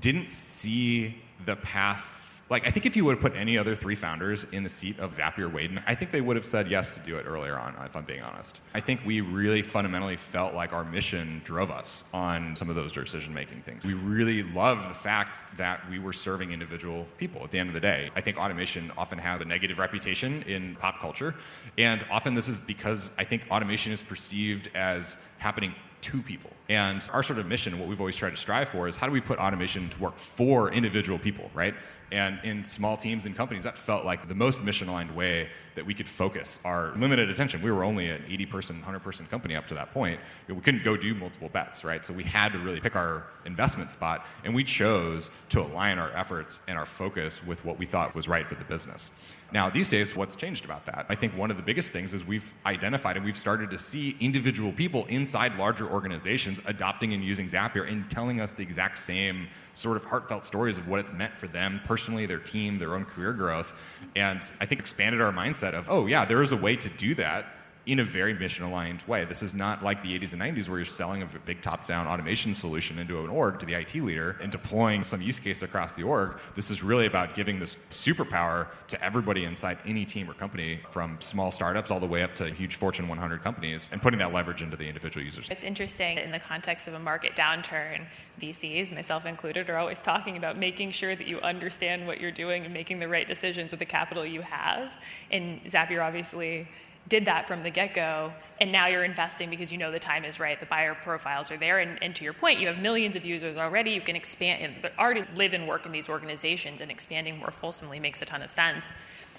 didn't 0.01 0.31
see 0.31 1.17
the 1.45 1.57
path 1.57 2.18
like 2.51 2.67
I 2.67 2.71
think 2.71 2.87
if 2.87 2.97
you 2.97 3.05
would 3.05 3.17
have 3.17 3.21
put 3.21 3.37
any 3.37 3.59
other 3.59 3.75
three 3.75 3.95
founders 3.95 4.45
in 4.53 4.63
the 4.63 4.69
seat 4.69 4.99
of 4.99 5.17
Zapier 5.17 5.51
Waden, 5.51 5.83
I 5.87 5.95
think 5.95 6.13
they 6.13 6.21
would 6.21 6.37
have 6.37 6.47
said 6.47 6.69
yes 6.69 6.91
to 6.91 7.01
do 7.01 7.19
it 7.19 7.25
earlier 7.27 7.59
on, 7.59 7.75
if 7.85 7.95
I'm 7.95 8.05
being 8.05 8.23
honest. 8.23 8.61
I 8.75 8.81
think 8.81 9.01
we 9.05 9.21
really 9.21 9.63
fundamentally 9.63 10.17
felt 10.17 10.55
like 10.55 10.73
our 10.73 10.85
mission 10.85 11.43
drove 11.45 11.71
us 11.71 12.05
on 12.13 12.57
some 12.57 12.71
of 12.71 12.77
those 12.77 12.93
decision 12.93 13.35
making 13.35 13.63
things. 13.63 13.87
We 13.87 13.95
really 13.95 14.43
love 14.43 14.89
the 14.89 14.95
fact 14.95 15.59
that 15.59 15.89
we 15.91 15.99
were 15.99 16.13
serving 16.13 16.53
individual 16.53 17.07
people 17.19 17.45
at 17.45 17.51
the 17.51 17.59
end 17.59 17.69
of 17.69 17.75
the 17.75 17.81
day. 17.81 18.11
I 18.17 18.21
think 18.21 18.39
automation 18.39 18.91
often 18.97 19.19
has 19.19 19.41
a 19.41 19.45
negative 19.45 19.79
reputation 19.79 20.43
in 20.43 20.77
pop 20.77 21.01
culture, 21.01 21.35
and 21.77 22.05
often 22.11 22.35
this 22.35 22.49
is 22.49 22.59
because 22.59 23.11
I 23.19 23.25
think 23.25 23.43
automation 23.51 23.93
is 23.93 24.03
perceived 24.03 24.71
as 24.75 25.23
happening 25.39 25.75
to 26.01 26.23
people. 26.23 26.51
And 26.69 27.07
our 27.13 27.23
sort 27.23 27.39
of 27.39 27.47
mission, 27.47 27.79
what 27.79 27.89
we've 27.89 28.01
always 28.01 28.17
tried 28.17 28.31
to 28.31 28.37
strive 28.37 28.69
for, 28.69 28.89
is 28.89 28.97
how 28.97 29.07
do 29.07 29.13
we 29.13 29.21
put 29.21 29.39
automation 29.39 29.89
to 29.89 30.01
work 30.01 30.19
for 30.19 30.73
individual 30.73 31.19
people, 31.19 31.51
right? 31.55 31.75
And 32.11 32.39
in 32.43 32.65
small 32.65 32.97
teams 32.97 33.27
and 33.27 33.37
companies, 33.37 33.65
that 33.65 33.77
felt 33.77 34.05
like 34.05 34.29
the 34.29 34.35
most 34.35 34.63
mission 34.63 34.89
aligned 34.89 35.15
way 35.15 35.51
that 35.75 35.85
we 35.85 35.95
could 35.95 36.09
focus 36.09 36.61
our 36.65 36.93
limited 36.97 37.29
attention. 37.29 37.63
We 37.63 37.71
were 37.71 37.85
only 37.85 38.09
an 38.09 38.25
80 38.27 38.47
person, 38.47 38.77
100 38.77 39.01
person 39.01 39.27
company 39.27 39.55
up 39.55 39.67
to 39.69 39.75
that 39.75 39.93
point. 39.93 40.19
We 40.49 40.61
couldn't 40.61 40.85
go 40.85 40.97
do 40.97 41.15
multiple 41.15 41.49
bets, 41.49 41.85
right? 41.85 42.05
So 42.05 42.13
we 42.13 42.25
had 42.25 42.53
to 42.53 42.59
really 42.59 42.81
pick 42.81 42.97
our 42.97 43.27
investment 43.45 43.91
spot, 43.91 44.27
and 44.45 44.55
we 44.55 44.65
chose 44.65 45.31
to 45.51 45.61
align 45.61 45.99
our 45.99 46.11
efforts 46.13 46.63
and 46.67 46.79
our 46.79 46.87
focus 46.87 47.45
with 47.47 47.65
what 47.65 47.79
we 47.79 47.87
thought 47.87 48.15
was 48.15 48.27
right 48.27 48.47
for 48.47 48.55
the 48.55 48.65
business. 48.65 49.13
Now, 49.51 49.71
these 49.71 49.89
days, 49.89 50.15
what's 50.15 50.37
changed 50.37 50.67
about 50.67 50.85
that? 50.87 51.07
I 51.09 51.15
think 51.15 51.35
one 51.35 51.51
of 51.51 51.57
the 51.57 51.63
biggest 51.63 51.91
things 51.91 52.13
is 52.13 52.23
we've 52.27 52.53
identified 52.67 53.17
and 53.17 53.25
we've 53.25 53.37
started 53.37 53.71
to 53.71 53.79
see 53.79 54.15
individual 54.21 54.73
people 54.73 55.07
inside 55.07 55.57
larger 55.57 55.89
organizations 55.89 56.61
adopting 56.67 57.15
and 57.15 57.25
using 57.25 57.47
Zapier 57.49 57.91
and 57.91 58.11
telling 58.11 58.43
us 58.43 58.53
the 58.53 58.63
exact 58.63 58.99
same 58.99 59.49
sort 59.73 59.97
of 59.97 60.05
heartfelt 60.05 60.45
stories 60.45 60.77
of 60.77 60.87
what 60.87 61.01
it's 61.01 61.13
meant 61.13 61.33
for 61.39 61.47
them 61.47 61.81
personally, 61.87 62.27
their 62.27 62.39
team, 62.39 62.79
their 62.79 62.95
own 62.95 63.07
career 63.07 63.33
growth. 63.33 63.81
And 64.15 64.41
I 64.61 64.67
think 64.67 64.81
expanded 64.81 65.23
our 65.23 65.33
mindset 65.33 65.73
of, 65.73 65.89
oh, 65.89 66.07
yeah, 66.07 66.27
there 66.27 66.43
is 66.43 66.53
a 66.53 66.57
way 66.57 66.77
to 66.77 66.89
do 66.91 67.15
that 67.15 67.47
in 67.89 68.01
a 68.01 68.05
very 68.05 68.35
mission 68.35 68.67
aligned 68.67 69.01
way. 69.07 69.25
This 69.25 69.43
is 69.43 69.55
not 69.55 69.83
like 69.83 70.03
the 70.03 70.17
80s 70.19 70.35
and 70.35 70.43
90s 70.43 70.69
where 70.69 70.79
you're 70.79 70.85
selling 70.85 71.23
a 71.23 71.27
big 71.47 71.63
top 71.63 71.87
down 71.87 72.07
automation 72.07 72.55
solution 72.55 72.99
into 72.99 73.25
an 73.25 73.31
org 73.31 73.59
to 73.61 73.67
the 73.67 73.73
IT 73.73 73.95
leader 73.95 74.37
and 74.43 74.53
deploying 74.53 75.03
some 75.03 75.23
use 75.23 75.39
case 75.39 75.63
across 75.63 75.95
the 75.95 76.03
org. 76.03 76.37
This 76.55 76.71
is 76.71 76.83
really 76.83 77.07
about 77.07 77.35
giving 77.35 77.59
this 77.59 77.77
superpower 77.91 78.67
to 78.89 79.03
everybody 79.03 79.45
inside 79.45 79.79
any 79.87 80.05
team 80.05 80.29
or 80.29 80.35
company 80.35 80.81
from 80.91 81.17
small 81.23 81.51
startups 81.51 81.91
all 81.91 81.99
the 81.99 82.07
way 82.07 82.23
up 82.23 82.35
to 82.35 82.51
huge 82.51 82.75
Fortune 82.75 83.09
100 83.09 83.43
companies 83.43 83.89
and 83.91 84.03
putting 84.03 84.19
that 84.19 84.35
leverage 84.35 84.61
into 84.61 84.77
the 84.77 84.87
individual 84.87 85.25
users. 85.25 85.49
It's 85.51 85.65
interesting 85.65 86.19
in 86.19 86.31
the 86.31 86.39
context 86.39 86.89
of 86.89 86.95
a 86.95 86.99
market 86.99 87.37
downturn, 87.37 88.05
VCs, 88.39 88.95
myself 88.95 89.25
included, 89.25 89.71
are 89.71 89.79
always 89.79 90.03
talking 90.03 90.37
about 90.37 90.59
making 90.59 90.91
sure 90.91 91.17
that 91.17 91.27
you 91.27 91.41
understand 91.41 92.07
what 92.07 92.21
you're 92.21 92.31
doing 92.31 92.67
and 92.67 92.75
making 92.75 93.01
the 93.01 93.09
right 93.09 93.27
decisions 93.27 93.71
with 93.71 93.81
the 93.81 93.87
capital 93.87 94.27
you 94.27 94.43
have. 94.43 94.93
And 95.31 95.65
Zapier 95.65 96.05
obviously 96.05 96.69
did 97.09 97.25
that 97.25 97.47
from 97.47 97.63
the 97.63 97.71
get-go 97.71 98.33
and 98.61 98.73
now 98.73 98.89
you're 98.89 99.05
investing 99.05 99.49
because 99.49 99.71
you 99.71 99.79
know 99.79 99.91
the 99.91 99.99
time 99.99 100.25
is 100.25 100.39
right 100.39 100.61
the 100.61 100.67
buyer 100.67 100.95
profiles 100.95 101.51
are 101.51 101.57
there 101.57 101.79
and, 101.79 102.03
and 102.03 102.15
to 102.15 102.25
your 102.25 102.33
point 102.33 102.61
you 102.61 102.67
have 102.67 102.79
millions 102.79 103.17
of 103.17 103.25
users 103.25 103.57
already 103.57 103.93
you 103.93 104.01
can 104.01 104.17
expand 104.17 104.75
but 104.83 104.93
already 104.99 105.25
live 105.35 105.55
and 105.55 105.67
work 105.67 105.87
in 105.87 105.93
these 105.93 106.09
organizations 106.09 106.81
and 106.81 106.91
expanding 106.91 107.39
more 107.39 107.51
fulsomely 107.51 108.01
makes 108.01 108.23
a 108.23 108.25
ton 108.25 108.43
of 108.43 108.51
sense. 108.51 108.95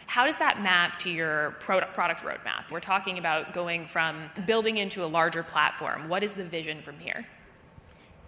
How 0.07 0.25
does 0.25 0.37
that 0.37 0.61
map 0.61 0.97
to 0.99 1.09
your 1.09 1.51
product, 1.59 1.93
product 1.93 2.21
roadmap? 2.21 2.72
We're 2.72 2.79
talking 2.79 3.19
about 3.19 3.53
going 3.53 3.85
from 3.85 4.29
building 4.48 4.77
into 4.77 5.03
a 5.03 5.07
larger 5.07 5.43
platform. 5.43 6.09
What 6.09 6.24
is 6.24 6.33
the 6.33 6.43
vision 6.43 6.81
from 6.81 6.98
here 6.98 7.25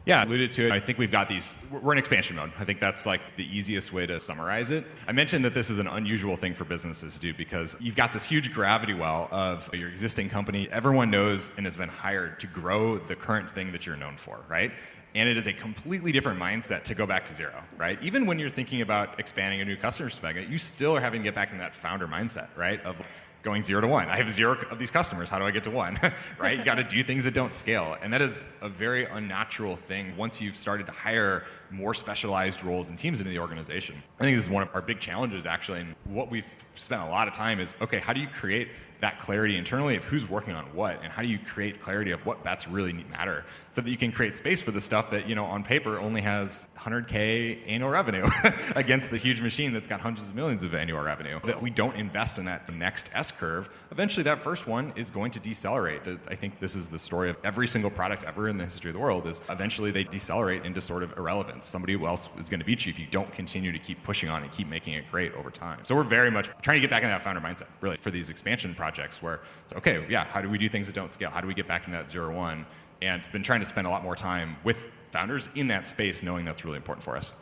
yeah, 0.06 0.26
alluded 0.26 0.52
to 0.54 0.68
it. 0.68 0.72
I 0.72 0.80
think 0.80 0.98
we've 0.98 1.12
got 1.12 1.30
these, 1.30 1.64
we're 1.72 1.92
in 1.92 2.00
expansion 2.00 2.36
mode. 2.36 2.52
I 2.58 2.66
think 2.66 2.80
that's 2.80 3.06
like 3.06 3.36
the 3.36 3.46
easiest 3.46 3.94
way 3.94 4.06
to 4.08 4.20
summarize 4.20 4.72
it. 4.72 4.84
I 5.08 5.12
mentioned 5.12 5.46
that 5.46 5.54
this 5.54 5.70
is 5.70 5.78
an 5.78 5.88
unusual 5.88 6.36
thing 6.36 6.54
for 6.54 6.66
businesses 6.66 7.16
to 7.16 7.20
do 7.20 7.34
because 7.34 7.76
you've 7.80 7.96
got 7.96 8.12
this 8.12 8.24
huge 8.24 8.54
gravity 8.54 8.94
well 8.94 9.28
of 9.32 9.74
your 9.76 9.90
existing 9.90 10.30
company. 10.30 10.68
Everyone 10.72 11.12
knows 11.12 11.52
and 11.58 11.66
has 11.66 11.78
been 11.78 11.90
hired 11.90 12.40
to 12.40 12.48
grow 12.48 12.98
the 12.98 13.16
current 13.16 13.52
thing 13.52 13.72
that 13.74 13.86
you're 13.86 13.98
known 13.98 14.18
for, 14.18 14.40
right? 14.48 14.72
And 15.14 15.28
it 15.28 15.38
is 15.38 15.46
a 15.46 15.54
completely 15.54 16.12
different 16.12 16.40
mindset 16.40 16.84
to 16.84 16.96
go 16.96 17.06
back 17.06 17.26
to 17.26 17.34
zero, 17.34 17.62
right? 17.78 18.02
Even 18.02 18.26
when 18.26 18.40
you're 18.40 18.50
thinking 18.50 18.82
about 18.82 19.20
expanding 19.20 19.62
a 19.62 19.66
new 19.66 19.76
customer 19.76 20.10
segment, 20.10 20.50
you 20.50 20.58
still 20.58 20.96
are 20.96 21.02
having 21.02 21.22
to 21.22 21.24
get 21.26 21.36
back 21.36 21.52
in 21.52 21.58
that 21.58 21.76
founder 21.76 22.08
mindset, 22.08 22.48
right? 22.58 22.82
Of 22.86 23.02
going 23.44 23.64
zero 23.64 23.82
to 23.82 23.88
one. 23.88 24.08
I 24.08 24.18
have 24.18 24.30
zero 24.30 24.58
of 24.70 24.80
these 24.80 24.92
customers. 24.92 25.30
How 25.30 25.40
do 25.40 25.46
I 25.46 25.52
get 25.52 25.64
to 25.64 25.72
one? 25.72 26.00
right? 26.38 26.58
You 26.58 26.64
got 26.64 26.76
to 26.76 26.84
do 26.84 27.04
things 27.04 27.24
that 27.24 27.34
don't 27.34 27.54
scale. 27.54 27.98
And 28.02 28.14
that 28.14 28.22
is 28.22 28.46
a 28.62 28.70
very 28.70 29.06
unnatural 29.06 29.76
thing 29.76 30.16
once 30.18 30.42
you've 30.42 30.56
started 30.56 30.86
to 30.88 30.92
hire 30.92 31.46
more 31.70 31.94
specialized 31.94 32.64
roles 32.64 32.90
and 32.90 32.98
teams 32.98 33.20
into 33.20 33.32
the 33.32 33.40
organization. 33.40 33.96
I 34.20 34.24
think 34.24 34.38
this 34.38 34.46
is 34.46 34.52
one 34.52 34.64
of 34.64 34.70
our 34.74 34.82
big 34.82 35.00
challenges, 35.00 35.46
actually. 35.46 35.82
And 35.82 35.96
what 36.06 36.30
we've 36.30 36.48
spent 36.76 37.02
a 37.02 37.08
lot 37.08 37.28
of 37.28 37.34
time 37.34 37.60
is 37.60 37.76
okay, 37.82 38.00
how 38.00 38.14
do 38.14 38.20
you 38.20 38.28
create 38.28 38.70
that 39.02 39.20
clarity 39.20 39.58
internally 39.58 39.96
of 39.96 40.04
who's 40.06 40.30
working 40.30 40.54
on 40.54 40.64
what 40.76 41.00
and 41.04 41.12
how 41.12 41.22
do 41.22 41.28
you 41.28 41.40
create 41.40 41.82
clarity 41.82 42.12
of 42.12 42.24
what 42.26 42.44
bets 42.44 42.68
really 42.68 42.94
matter 42.94 43.44
so 43.70 43.82
that 43.82 43.90
you 43.90 43.98
can 43.98 44.12
create 44.12 44.36
space 44.36 44.62
for 44.62 44.72
the 44.72 44.80
stuff 44.80 45.10
that 45.10 45.28
you 45.28 45.36
know 45.36 45.46
on 45.46 45.64
paper 45.64 46.00
only 46.00 46.22
has 46.22 46.68
100k 46.78 47.60
annual 47.68 47.90
revenue 47.90 48.28
against 48.76 49.10
the 49.10 49.18
huge 49.18 49.42
machine 49.42 49.74
that's 49.74 49.88
got 49.88 50.00
hundreds 50.00 50.30
of 50.30 50.36
millions 50.36 50.62
of 50.64 50.74
annual 50.76 51.02
revenue. 51.02 51.40
That 51.44 51.62
we 51.62 51.72
don't 51.72 51.96
invest 51.96 52.38
in 52.38 52.46
that 52.46 52.72
next 52.72 53.10
s 53.14 53.32
curve 53.32 53.70
eventually 53.92 54.24
that 54.24 54.40
first 54.40 54.68
one 54.68 54.94
is 54.96 55.10
going 55.10 55.32
to 55.32 55.40
decelerate. 55.40 56.02
I 56.28 56.36
think 56.36 56.60
this 56.60 56.76
is 56.76 56.88
the 56.88 57.00
story 57.00 57.30
of 57.30 57.38
every 57.44 57.68
single 57.68 57.90
product 57.90 58.24
ever 58.24 58.48
in 58.48 58.58
the 58.58 58.64
history 58.64 58.90
of 58.90 58.94
the 58.94 59.00
world 59.00 59.28
is 59.28 59.42
eventually 59.50 59.92
they 59.92 60.04
decelerate 60.04 60.64
into 60.64 60.80
sort 60.80 61.04
of 61.04 61.18
irrelevance. 61.18 61.66
Somebody 61.66 62.02
else 62.04 62.30
is 62.38 62.50
going 62.50 62.60
to 62.60 62.66
beat 62.66 62.86
you 62.86 62.90
if 62.92 63.00
you 63.00 63.08
don't 63.12 63.32
continue 63.34 63.72
to 63.72 63.80
keep 63.80 64.02
pushing 64.04 64.30
on 64.30 64.44
and 64.44 64.52
keep 64.52 64.70
making 64.70 64.94
it 64.94 65.10
great 65.12 65.34
over 65.34 65.50
time. 65.50 65.80
So 65.84 65.96
we're 65.96 66.04
very 66.04 66.32
much 66.32 66.50
trying 66.62 66.78
to 66.78 66.82
get 66.82 66.90
back 66.90 67.04
into 67.04 67.12
that 67.14 67.22
founder 67.22 67.42
mindset 67.42 67.68
really 67.82 67.98
for 67.98 68.12
these 68.12 68.30
expansion 68.30 68.74
projects 68.74 68.91
projects 68.92 69.22
where 69.22 69.40
it's 69.64 69.74
okay, 69.74 70.06
yeah, 70.10 70.26
how 70.26 70.42
do 70.42 70.50
we 70.50 70.58
do 70.58 70.68
things 70.68 70.88
that 70.88 70.96
don't 70.96 71.12
scale? 71.12 71.30
How 71.30 71.42
do 71.42 71.48
we 71.48 71.54
get 71.54 71.68
back 71.68 71.88
into 71.88 71.98
that 71.98 72.10
zero 72.10 72.36
one? 72.36 72.66
And 73.02 73.22
been 73.32 73.44
trying 73.44 73.62
to 73.62 73.66
spend 73.66 73.88
a 73.88 73.90
lot 73.90 74.04
more 74.04 74.16
time 74.16 74.58
with 74.64 74.90
founders 75.12 75.50
in 75.56 75.68
that 75.68 75.88
space, 75.88 76.24
knowing 76.24 76.46
that's 76.46 76.66
really 76.66 76.78
important 76.78 77.04
for 77.04 77.18
us. 77.18 77.34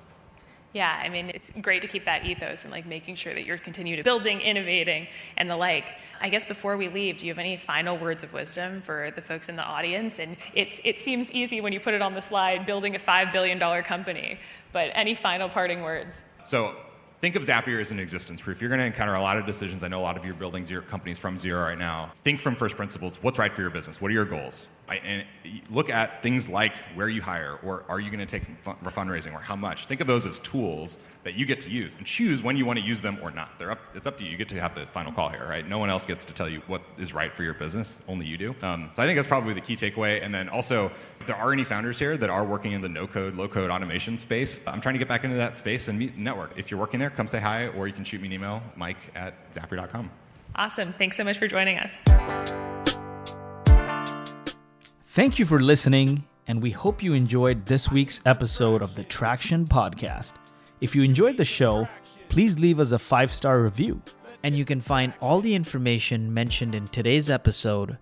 Yeah, 0.71 1.01
I 1.03 1.09
mean, 1.09 1.31
it's 1.31 1.49
great 1.61 1.81
to 1.81 1.87
keep 1.87 2.05
that 2.05 2.23
ethos 2.23 2.63
and 2.63 2.71
like 2.71 2.85
making 2.85 3.15
sure 3.15 3.33
that 3.33 3.43
you're 3.43 3.57
continuing 3.57 4.03
building, 4.03 4.39
innovating, 4.39 5.07
and 5.35 5.49
the 5.49 5.57
like. 5.57 5.97
I 6.21 6.29
guess 6.29 6.45
before 6.45 6.77
we 6.77 6.87
leave, 6.89 7.17
do 7.17 7.25
you 7.25 7.31
have 7.31 7.39
any 7.39 7.57
final 7.57 7.97
words 7.97 8.23
of 8.23 8.31
wisdom 8.33 8.81
for 8.81 9.11
the 9.15 9.21
folks 9.21 9.49
in 9.49 9.55
the 9.55 9.63
audience? 9.63 10.19
And 10.19 10.37
it's, 10.53 10.79
it 10.83 10.99
seems 10.99 11.31
easy 11.31 11.59
when 11.59 11.73
you 11.73 11.79
put 11.79 11.95
it 11.95 12.03
on 12.03 12.13
the 12.13 12.21
slide, 12.21 12.67
building 12.67 12.95
a 12.95 12.99
$5 12.99 13.31
billion 13.33 13.59
company, 13.81 14.37
but 14.71 14.91
any 14.93 15.15
final 15.15 15.49
parting 15.49 15.81
words? 15.81 16.21
So 16.45 16.75
think 17.21 17.35
of 17.35 17.43
Zapier 17.43 17.81
as 17.81 17.91
an 17.91 17.99
existence 17.99 18.41
proof. 18.41 18.61
You're 18.61 18.69
going 18.69 18.79
to 18.79 18.85
encounter 18.85 19.15
a 19.15 19.21
lot 19.21 19.37
of 19.37 19.45
decisions. 19.45 19.83
I 19.83 19.87
know 19.87 19.99
a 19.99 20.03
lot 20.03 20.17
of 20.17 20.25
you 20.25 20.31
are 20.31 20.35
building 20.35 20.63
zero 20.65 20.81
companies 20.81 21.19
from 21.19 21.37
zero 21.37 21.61
right 21.61 21.77
now. 21.77 22.11
Think 22.15 22.39
from 22.39 22.55
first 22.55 22.75
principles. 22.75 23.17
What's 23.21 23.39
right 23.39 23.51
for 23.51 23.61
your 23.61 23.69
business? 23.69 24.01
What 24.01 24.09
are 24.11 24.13
your 24.13 24.25
goals? 24.25 24.67
And 24.97 25.25
look 25.69 25.89
at 25.89 26.23
things 26.23 26.49
like 26.49 26.73
where 26.95 27.09
you 27.09 27.21
hire, 27.21 27.59
or 27.63 27.83
are 27.89 27.99
you 27.99 28.09
going 28.09 28.25
to 28.25 28.25
take 28.25 28.43
fundraising, 28.63 29.33
or 29.33 29.39
how 29.39 29.55
much. 29.55 29.85
Think 29.85 30.01
of 30.01 30.07
those 30.07 30.25
as 30.25 30.39
tools 30.39 31.07
that 31.23 31.35
you 31.35 31.45
get 31.45 31.61
to 31.61 31.69
use, 31.69 31.95
and 31.95 32.05
choose 32.05 32.41
when 32.41 32.57
you 32.57 32.65
want 32.65 32.79
to 32.79 32.85
use 32.85 33.01
them 33.01 33.17
or 33.21 33.31
not. 33.31 33.57
They're 33.59 33.71
up, 33.71 33.79
it's 33.93 34.07
up 34.07 34.17
to 34.17 34.23
you. 34.23 34.31
You 34.31 34.37
get 34.37 34.49
to 34.49 34.59
have 34.59 34.75
the 34.75 34.85
final 34.87 35.11
call 35.11 35.29
here, 35.29 35.45
right? 35.47 35.67
No 35.67 35.77
one 35.77 35.89
else 35.89 36.05
gets 36.05 36.25
to 36.25 36.33
tell 36.33 36.49
you 36.49 36.61
what 36.67 36.81
is 36.97 37.13
right 37.13 37.33
for 37.33 37.43
your 37.43 37.53
business. 37.53 38.01
Only 38.07 38.25
you 38.25 38.37
do. 38.37 38.55
Um, 38.61 38.91
so 38.95 39.03
I 39.03 39.05
think 39.05 39.17
that's 39.17 39.27
probably 39.27 39.53
the 39.53 39.61
key 39.61 39.75
takeaway. 39.75 40.23
And 40.23 40.33
then 40.33 40.49
also, 40.49 40.91
if 41.19 41.27
there 41.27 41.35
are 41.35 41.51
any 41.51 41.63
founders 41.63 41.99
here 41.99 42.17
that 42.17 42.29
are 42.29 42.45
working 42.45 42.73
in 42.73 42.81
the 42.81 42.89
no-code, 42.89 43.35
low-code 43.35 43.69
automation 43.69 44.17
space, 44.17 44.65
I'm 44.67 44.81
trying 44.81 44.93
to 44.93 44.99
get 44.99 45.07
back 45.07 45.23
into 45.23 45.37
that 45.37 45.57
space 45.57 45.87
and 45.87 45.99
meet 45.99 46.17
network. 46.17 46.51
If 46.55 46.71
you're 46.71 46.79
working 46.79 46.99
there, 46.99 47.09
come 47.09 47.27
say 47.27 47.39
hi, 47.39 47.67
or 47.67 47.87
you 47.87 47.93
can 47.93 48.03
shoot 48.03 48.21
me 48.21 48.27
an 48.27 48.33
email, 48.33 48.61
Mike 48.75 48.97
at 49.15 49.51
Zapier.com. 49.53 50.09
Awesome. 50.55 50.93
Thanks 50.93 51.15
so 51.15 51.23
much 51.23 51.37
for 51.37 51.47
joining 51.47 51.77
us. 51.77 52.78
Thank 55.19 55.37
you 55.37 55.45
for 55.45 55.59
listening, 55.59 56.23
and 56.47 56.61
we 56.61 56.71
hope 56.71 57.03
you 57.03 57.11
enjoyed 57.11 57.65
this 57.65 57.91
week's 57.91 58.21
episode 58.25 58.81
of 58.81 58.95
the 58.95 59.03
Traction 59.03 59.65
Podcast. 59.65 60.31
If 60.79 60.95
you 60.95 61.03
enjoyed 61.03 61.35
the 61.35 61.43
show, 61.43 61.89
please 62.29 62.57
leave 62.57 62.79
us 62.79 62.93
a 62.93 62.99
five 62.99 63.33
star 63.33 63.61
review. 63.61 64.01
And 64.45 64.55
you 64.55 64.63
can 64.63 64.79
find 64.79 65.11
all 65.19 65.41
the 65.41 65.53
information 65.53 66.33
mentioned 66.33 66.73
in 66.73 66.85
today's 66.85 67.29
episode 67.29 67.97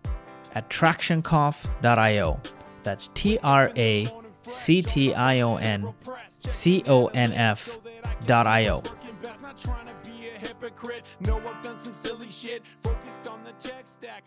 at 0.53 0.69
tractionconf.io. 0.69 2.39
That's 2.83 3.07
T 3.15 3.39
R 3.39 3.71
A 3.75 4.13
C 4.43 4.83
T 4.83 5.15
I 5.15 5.41
O 5.41 5.55
N 5.55 5.91
C 6.47 6.83
O 6.85 7.07
N 7.07 7.33
F 7.33 7.79
dot 8.27 8.45
I-O. 8.45 8.83
Not 9.41 9.57
trying 9.57 9.87
to 9.87 10.11
be 10.11 10.27
a 10.27 10.37
hypocrite. 10.37 11.07
No, 11.21 11.37
I've 11.37 11.63
done 11.63 11.79
some 11.79 11.95
silly 11.95 12.29
shit. 12.29 12.61
Focused 12.83 13.27
on 13.27 13.43
the 13.43 13.53
tech 13.53 13.87
stack. 13.87 14.23